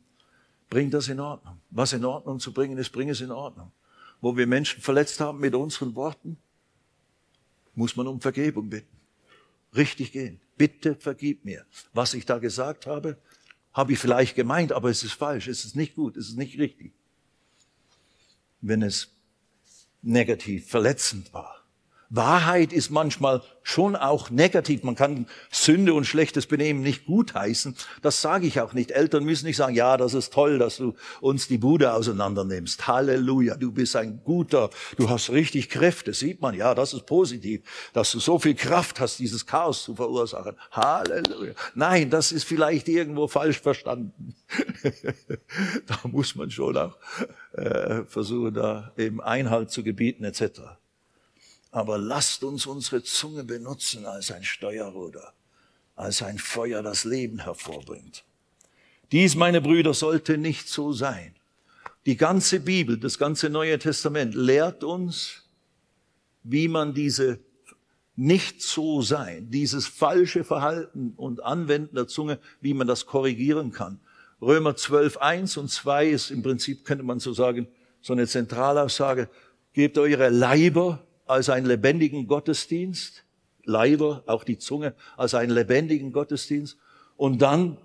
[0.69, 1.59] Bring das in Ordnung.
[1.69, 3.71] Was in Ordnung zu bringen ist, bring es in Ordnung.
[4.21, 6.35] Wo wir Menschen verletzt haben mit unseren Worten,
[7.75, 8.97] muss man um Vergebung bitten.
[9.75, 10.39] Richtig gehen.
[10.57, 11.63] Bitte vergib mir.
[11.93, 13.17] Was ich da gesagt habe,
[13.71, 16.57] habe ich vielleicht gemeint, aber es ist falsch, es ist nicht gut, es ist nicht
[16.57, 16.91] richtig.
[18.65, 19.11] Wenn es
[20.01, 21.62] negativ verletzend war.
[22.15, 24.83] Wahrheit ist manchmal schon auch negativ.
[24.83, 27.75] Man kann Sünde und schlechtes Benehmen nicht gutheißen.
[28.03, 28.91] Das sage ich auch nicht.
[28.91, 32.87] Eltern müssen nicht sagen, ja, das ist toll, dass du uns die Bude auseinander nimmst.
[32.87, 36.13] Halleluja, du bist ein guter, du hast richtig Kräfte.
[36.13, 39.95] Sieht man, ja, das ist positiv, dass du so viel Kraft hast, dieses Chaos zu
[39.95, 40.55] verursachen.
[40.71, 41.53] Halleluja.
[41.73, 44.35] Nein, das ist vielleicht irgendwo falsch verstanden.
[45.87, 46.95] da muss man schon auch
[47.53, 50.82] äh, versuchen, da eben Einhalt zu gebieten etc
[51.73, 55.33] aber lasst uns unsere Zunge benutzen als ein Steuerruder,
[55.95, 58.23] als ein Feuer, das Leben hervorbringt.
[59.11, 61.35] Dies, meine Brüder, sollte nicht so sein.
[62.05, 65.45] Die ganze Bibel, das ganze Neue Testament lehrt uns,
[66.43, 67.39] wie man diese
[68.15, 73.99] nicht so sein, dieses falsche Verhalten und Anwenden der Zunge, wie man das korrigieren kann.
[74.39, 77.67] Römer 12, 1 und 2 ist im Prinzip, könnte man so sagen,
[77.99, 79.27] so eine Zentralaussage.
[79.73, 83.23] Gebt eure Leiber als einen lebendigen Gottesdienst,
[83.65, 86.77] Leiber, auch die Zunge, als einen lebendigen Gottesdienst.
[87.15, 87.77] Und dann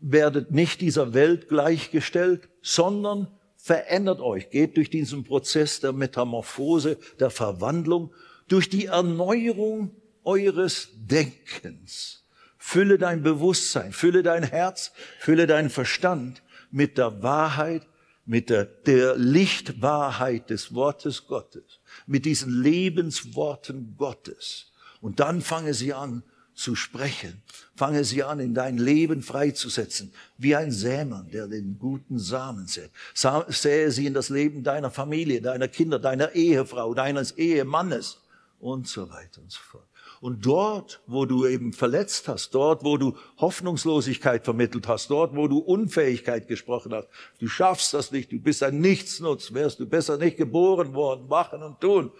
[0.00, 7.30] werdet nicht dieser Welt gleichgestellt, sondern verändert euch, geht durch diesen Prozess der Metamorphose, der
[7.30, 8.12] Verwandlung,
[8.46, 9.90] durch die Erneuerung
[10.22, 12.24] eures Denkens.
[12.58, 17.86] Fülle dein Bewusstsein, fülle dein Herz, fülle deinen Verstand mit der Wahrheit
[18.26, 24.72] mit der, der Lichtwahrheit des Wortes Gottes, mit diesen Lebensworten Gottes.
[25.00, 26.22] Und dann fange sie an
[26.54, 27.42] zu sprechen.
[27.76, 32.90] Fange sie an, in dein Leben freizusetzen, wie ein Sämann, der den guten Samen sät.
[33.14, 38.20] Sähe sie in das Leben deiner Familie, deiner Kinder, deiner Ehefrau, deines Ehemannes
[38.60, 39.88] und so weiter und so fort.
[40.24, 45.48] Und dort, wo du eben verletzt hast, dort, wo du Hoffnungslosigkeit vermittelt hast, dort, wo
[45.48, 47.08] du Unfähigkeit gesprochen hast,
[47.40, 51.62] du schaffst das nicht, du bist ein Nichtsnutz, wärst du besser nicht geboren worden, machen
[51.62, 52.10] und tun,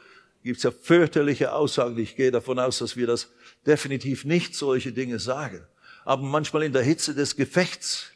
[0.43, 1.99] gibt es ja fürchterliche Aussagen.
[1.99, 3.31] Ich gehe davon aus, dass wir das
[3.67, 5.63] definitiv nicht solche Dinge sagen.
[6.05, 8.11] Aber manchmal in der Hitze des Gefechts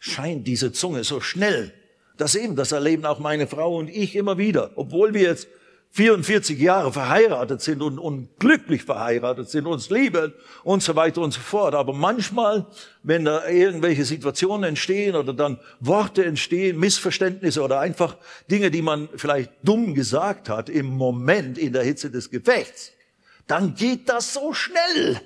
[0.00, 1.72] scheint diese Zunge so schnell.
[2.16, 5.46] Das eben, das erleben auch meine Frau und ich immer wieder, obwohl wir jetzt
[5.94, 10.32] 44 Jahre verheiratet sind und, und glücklich verheiratet sind, uns lieben
[10.64, 11.74] und so weiter und so fort.
[11.74, 12.66] Aber manchmal,
[13.02, 18.16] wenn da irgendwelche Situationen entstehen oder dann Worte entstehen, Missverständnisse oder einfach
[18.50, 22.92] Dinge, die man vielleicht dumm gesagt hat im Moment in der Hitze des Gefechts,
[23.46, 25.20] dann geht das so schnell,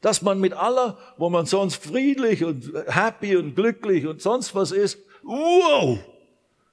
[0.00, 4.72] dass man mit aller, wo man sonst friedlich und happy und glücklich und sonst was
[4.72, 6.00] ist, wow,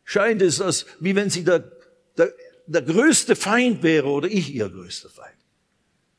[0.04, 1.60] scheint es, als wie wenn sie da,
[2.16, 2.26] da
[2.68, 5.38] der größte Feind wäre oder ich ihr größter Feind.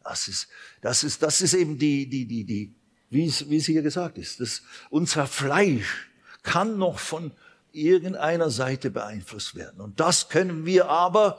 [0.02, 0.48] Das ist,
[0.80, 2.74] das ist, das ist eben die, die, die, die,
[3.10, 4.40] wie es, wie es hier gesagt ist.
[4.40, 6.10] Das, unser Fleisch
[6.42, 7.32] kann noch von
[7.72, 9.80] irgendeiner Seite beeinflusst werden.
[9.80, 11.38] Und das können wir aber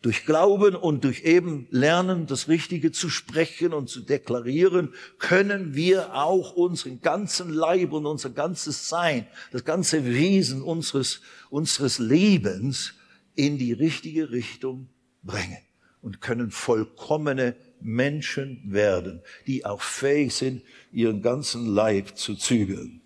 [0.00, 6.14] durch Glauben und durch eben Lernen, das Richtige zu sprechen und zu deklarieren, können wir
[6.14, 11.20] auch unseren ganzen Leib und unser ganzes Sein, das ganze Wesen unseres,
[11.50, 12.94] unseres Lebens
[13.38, 14.88] in die richtige Richtung
[15.22, 15.58] bringen
[16.02, 23.00] und können vollkommene Menschen werden, die auch fähig sind, ihren ganzen Leib zu zügeln.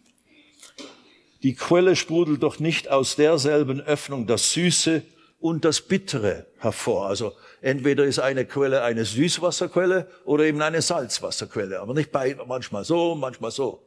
[1.42, 5.02] Die Quelle sprudelt doch nicht aus derselben Öffnung das Süße
[5.38, 7.08] und das Bittere hervor.
[7.08, 12.84] Also entweder ist eine Quelle eine Süßwasserquelle oder eben eine Salzwasserquelle, aber nicht beide, manchmal
[12.84, 13.86] so, manchmal so.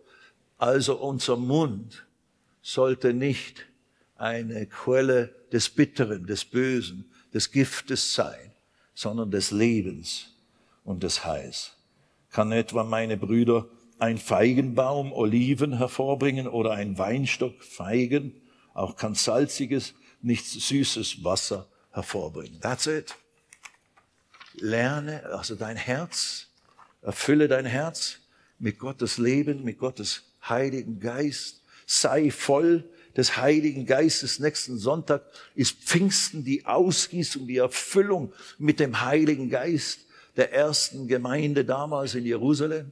[0.59, 2.05] Also unser Mund
[2.61, 3.65] sollte nicht
[4.15, 8.51] eine Quelle des Bitteren, des Bösen, des Giftes sein,
[8.93, 10.27] sondern des Lebens
[10.83, 11.77] und des Heils.
[12.29, 18.33] Kann etwa meine Brüder ein Feigenbaum Oliven hervorbringen oder ein Weinstock Feigen?
[18.73, 22.59] Auch kann salziges nichts süßes Wasser hervorbringen.
[22.59, 23.15] That's it.
[24.55, 26.47] Lerne, also dein Herz,
[27.01, 28.19] erfülle dein Herz
[28.59, 31.61] mit Gottes Leben, mit Gottes Heiligen Geist.
[31.85, 34.39] Sei voll des Heiligen Geistes.
[34.39, 35.23] Nächsten Sonntag
[35.55, 39.99] ist Pfingsten die Ausgießung, die Erfüllung mit dem Heiligen Geist
[40.35, 42.91] der ersten Gemeinde damals in Jerusalem.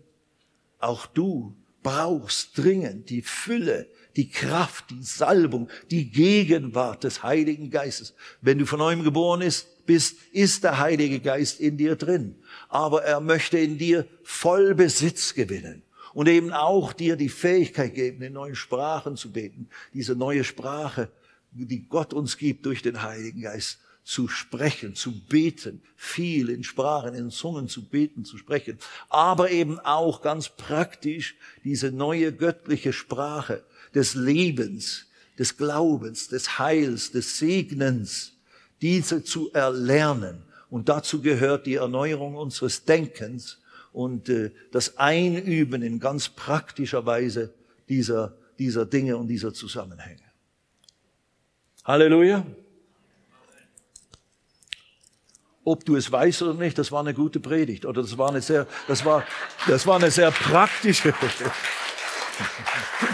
[0.80, 8.14] Auch du brauchst dringend die Fülle die Kraft, die Salbung, die Gegenwart des Heiligen Geistes.
[8.42, 9.44] Wenn du von neuem geboren
[9.86, 12.36] bist, ist der Heilige Geist in dir drin.
[12.70, 18.22] Aber er möchte in dir voll Besitz gewinnen und eben auch dir die Fähigkeit geben,
[18.22, 19.70] in neuen Sprachen zu beten.
[19.94, 21.10] Diese neue Sprache,
[21.52, 27.14] die Gott uns gibt durch den Heiligen Geist, zu sprechen, zu beten, viel in Sprachen,
[27.14, 28.78] in Zungen zu beten, zu sprechen,
[29.10, 35.08] aber eben auch ganz praktisch diese neue göttliche Sprache, des Lebens,
[35.38, 38.34] des Glaubens, des Heils, des Segnens,
[38.82, 40.44] diese zu erlernen.
[40.70, 43.60] Und dazu gehört die Erneuerung unseres Denkens
[43.94, 47.54] und äh, das Einüben in ganz praktischer Weise
[47.88, 50.24] dieser, dieser Dinge und dieser Zusammenhänge.
[51.86, 52.46] Halleluja.
[55.66, 58.42] Ob du es weißt oder nicht, das war eine gute Predigt oder das war eine
[58.42, 59.24] sehr, das war,
[59.68, 61.14] das war eine sehr praktische.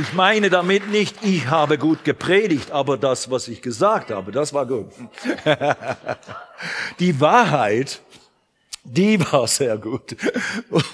[0.00, 4.52] Ich meine damit nicht, ich habe gut gepredigt, aber das, was ich gesagt habe, das
[4.52, 4.92] war gut.
[7.00, 8.00] Die Wahrheit,
[8.84, 10.16] die war sehr gut.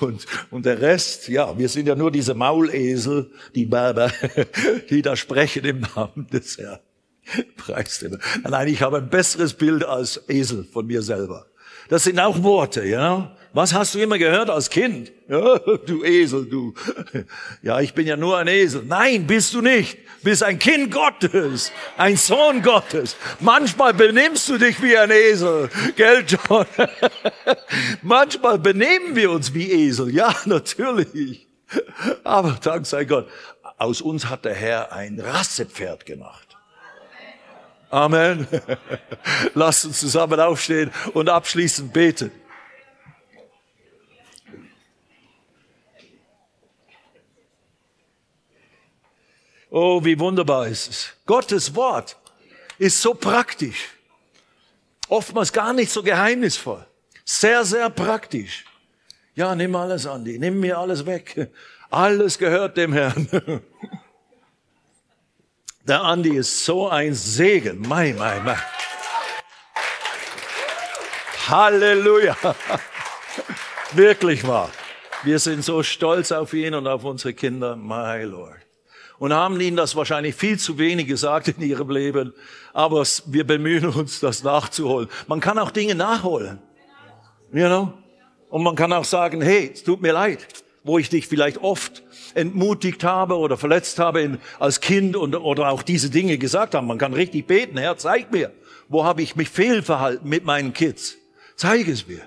[0.01, 4.11] Und, und der Rest, ja, wir sind ja nur diese Maulesel, die Berber,
[4.91, 6.81] die da sprechen im Namen des Herrn.
[7.57, 8.05] Preis.
[8.43, 11.47] Nein, ich habe ein besseres Bild als Esel von mir selber.
[11.89, 13.37] Das sind auch Worte, ja.
[13.55, 15.13] Was hast du immer gehört als Kind?
[15.29, 16.75] Ja, du Esel, du.
[17.63, 18.83] Ja, ich bin ja nur ein Esel.
[18.85, 19.97] Nein, bist du nicht.
[20.25, 23.15] Bist ein Kind Gottes, ein Sohn Gottes.
[23.41, 26.67] Manchmal benimmst du dich wie ein Esel, gell, John?
[28.03, 30.13] Manchmal benehmen wir uns wie Esel.
[30.13, 31.47] Ja, natürlich.
[32.25, 33.29] Aber dank sei Gott,
[33.79, 36.57] aus uns hat der Herr ein Rassepferd gemacht.
[37.91, 38.49] Amen.
[39.55, 42.33] Lasst uns zusammen aufstehen und abschließend beten.
[49.77, 51.09] Oh, wie wunderbar ist es.
[51.27, 52.17] Gottes Wort
[52.79, 53.89] ist so praktisch.
[55.09, 56.87] Oftmals gar nicht so geheimnisvoll.
[57.25, 58.65] Sehr, sehr praktisch.
[59.35, 60.39] Ja, nimm alles, Andi.
[60.39, 61.51] Nimm mir alles weg.
[61.91, 63.29] Alles gehört dem Herrn.
[65.89, 67.81] Der Andi ist so ein Segen.
[67.81, 68.63] Mein, mein, mein.
[71.49, 72.37] Halleluja.
[73.91, 74.71] Wirklich wahr.
[75.25, 77.75] Wir sind so stolz auf ihn und auf unsere Kinder.
[77.75, 78.64] My Lord
[79.19, 82.33] und haben ihnen das wahrscheinlich viel zu wenig gesagt in ihrem Leben,
[82.73, 85.09] aber wir bemühen uns, das nachzuholen.
[85.27, 86.59] Man kann auch Dinge nachholen.
[87.53, 87.93] You know?
[88.51, 90.47] Und man kann auch sagen, hey, es tut mir leid,
[90.83, 92.03] wo ich dich vielleicht oft
[92.35, 96.87] entmutigt habe oder verletzt habe in, als Kind und, oder auch diese Dinge gesagt haben.
[96.87, 98.53] Man kann richtig beten, Herr, zeig mir,
[98.89, 101.17] wo habe ich mich fehlverhalten mit meinen Kids.
[101.57, 102.21] Zeig es mir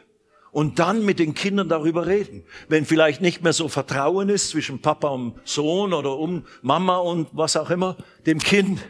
[0.57, 2.43] und dann mit den Kindern darüber reden.
[2.67, 7.29] Wenn vielleicht nicht mehr so Vertrauen ist zwischen Papa und Sohn oder um Mama und
[7.31, 7.95] was auch immer,
[8.25, 8.81] dem Kind,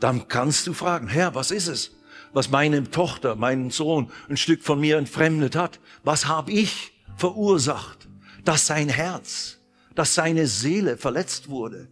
[0.00, 1.96] dann kannst du fragen, Herr, was ist es,
[2.34, 5.80] was meine Tochter, meinen Sohn ein Stück von mir entfremdet hat?
[6.04, 8.10] Was habe ich verursacht,
[8.44, 9.60] dass sein Herz,
[9.94, 11.88] dass seine Seele verletzt wurde,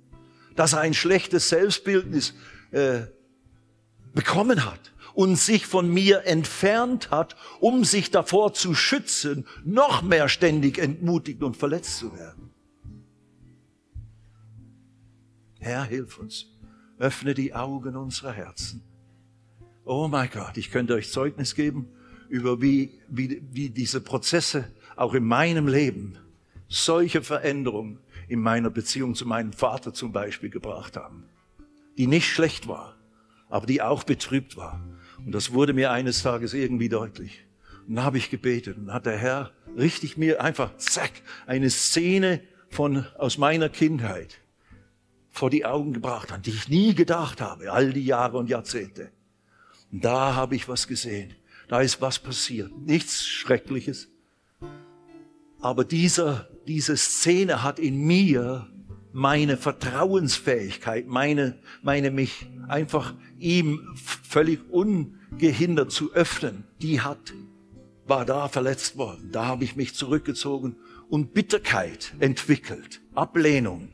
[0.56, 2.34] dass er ein schlechtes Selbstbildnis
[2.72, 3.06] äh,
[4.12, 10.28] bekommen hat und sich von mir entfernt hat, um sich davor zu schützen, noch mehr
[10.28, 12.50] ständig entmutigt und verletzt zu werden.
[15.58, 16.46] Herr, hilf uns.
[17.00, 18.84] Öffne die Augen unserer Herzen.
[19.84, 21.88] Oh mein Gott, ich könnte euch Zeugnis geben
[22.28, 26.16] über wie, wie, wie diese Prozesse auch in meinem Leben
[26.68, 27.98] solche Veränderungen
[28.28, 31.24] in meiner Beziehung zu meinem Vater zum Beispiel gebracht haben,
[31.96, 32.94] die nicht schlecht war,
[33.48, 34.80] aber die auch betrübt war.
[35.24, 37.44] Und das wurde mir eines Tages irgendwie deutlich.
[37.86, 41.12] Und dann habe ich gebetet und hat der Herr richtig mir einfach, zack,
[41.46, 42.40] eine Szene
[42.70, 44.38] von, aus meiner Kindheit
[45.30, 49.10] vor die Augen gebracht, an die ich nie gedacht habe, all die Jahre und Jahrzehnte.
[49.92, 51.34] Und da habe ich was gesehen.
[51.68, 52.70] Da ist was passiert.
[52.76, 54.08] Nichts Schreckliches.
[55.60, 58.68] Aber dieser, diese Szene hat in mir
[59.12, 67.32] meine Vertrauensfähigkeit, meine, meine mich einfach ihm völlig ungehindert zu öffnen, die hat,
[68.06, 69.30] war da verletzt worden.
[69.32, 70.76] Da habe ich mich zurückgezogen
[71.08, 73.92] und Bitterkeit entwickelt, Ablehnung.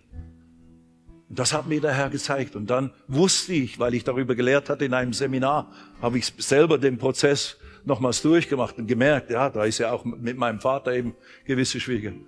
[1.28, 2.54] Und das hat mir der Herr gezeigt.
[2.54, 6.78] Und dann wusste ich, weil ich darüber gelehrt hatte in einem Seminar, habe ich selber
[6.78, 11.14] den Prozess nochmals durchgemacht und gemerkt, ja, da ist ja auch mit meinem Vater eben
[11.44, 12.26] gewisse Schwierigkeiten.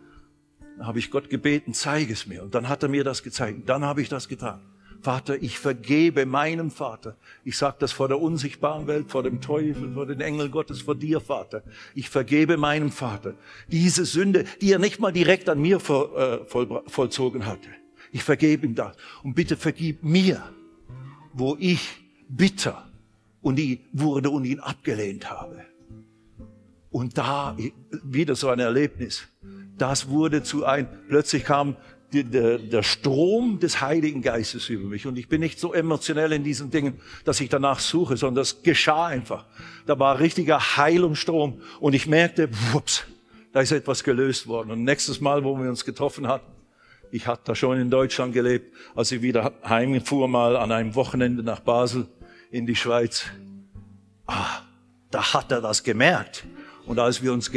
[0.77, 2.43] Dann habe ich Gott gebeten, zeige es mir.
[2.43, 3.69] Und dann hat er mir das gezeigt.
[3.69, 4.61] Dann habe ich das getan.
[5.03, 7.17] Vater, ich vergebe meinem Vater.
[7.45, 10.95] Ich sage das vor der unsichtbaren Welt, vor dem Teufel, vor den Engeln Gottes, vor
[10.95, 11.63] dir, Vater.
[11.95, 13.35] Ich vergebe meinem Vater
[13.69, 17.69] diese Sünde, die er nicht mal direkt an mir voll, äh, voll, vollzogen hatte.
[18.13, 18.97] Ich vergebe ihm das.
[19.23, 20.43] Und bitte vergib mir,
[21.33, 21.89] wo ich
[22.29, 22.91] bitter
[23.43, 25.65] und die wurde und ihn abgelehnt habe.
[26.91, 27.57] Und da
[28.03, 29.29] wieder so ein Erlebnis.
[29.79, 31.77] Das wurde zu ein, plötzlich kam
[32.13, 35.07] der, der Strom des Heiligen Geistes über mich.
[35.07, 38.63] Und ich bin nicht so emotionell in diesen Dingen, dass ich danach suche, sondern das
[38.63, 39.45] geschah einfach.
[39.87, 41.61] Da war richtiger Heilungsstrom.
[41.81, 43.05] Und ich merkte, wups,
[43.53, 44.71] da ist etwas gelöst worden.
[44.71, 46.53] Und nächstes Mal, wo wir uns getroffen hatten,
[47.11, 51.43] ich hatte da schon in Deutschland gelebt, als ich wieder heimfuhr mal an einem Wochenende
[51.43, 52.07] nach Basel
[52.51, 53.27] in die Schweiz.
[54.27, 54.63] Ah,
[55.11, 56.45] da hat er das gemerkt.
[56.87, 57.51] Und als wir uns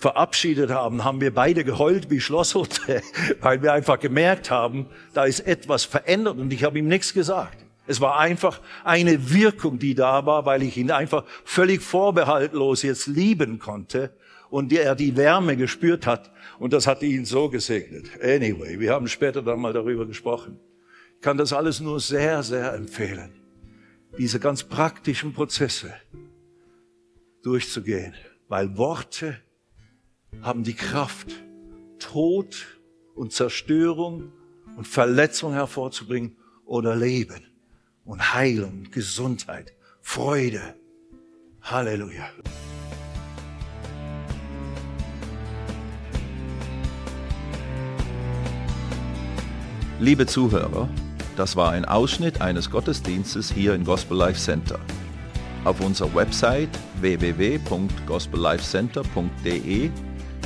[0.00, 3.02] verabschiedet haben, haben wir beide geheult wie Schlosshotel,
[3.40, 7.58] weil wir einfach gemerkt haben, da ist etwas verändert und ich habe ihm nichts gesagt.
[7.86, 13.08] Es war einfach eine Wirkung, die da war, weil ich ihn einfach völlig vorbehaltlos jetzt
[13.08, 14.12] lieben konnte
[14.48, 18.06] und er die Wärme gespürt hat und das hat ihn so gesegnet.
[18.22, 20.58] Anyway, wir haben später dann mal darüber gesprochen.
[21.16, 23.32] Ich kann das alles nur sehr, sehr empfehlen,
[24.16, 25.92] diese ganz praktischen Prozesse
[27.42, 28.14] durchzugehen,
[28.48, 29.36] weil Worte
[30.42, 31.30] haben die Kraft,
[31.98, 32.66] Tod
[33.14, 34.32] und Zerstörung
[34.76, 37.46] und Verletzung hervorzubringen oder Leben
[38.04, 40.74] und Heilung, Gesundheit, Freude.
[41.62, 42.28] Halleluja.
[49.98, 50.88] Liebe Zuhörer,
[51.36, 54.80] das war ein Ausschnitt eines Gottesdienstes hier im Gospel Life Center.
[55.64, 56.70] Auf unserer Website
[57.02, 59.90] www.gospellifecenter.de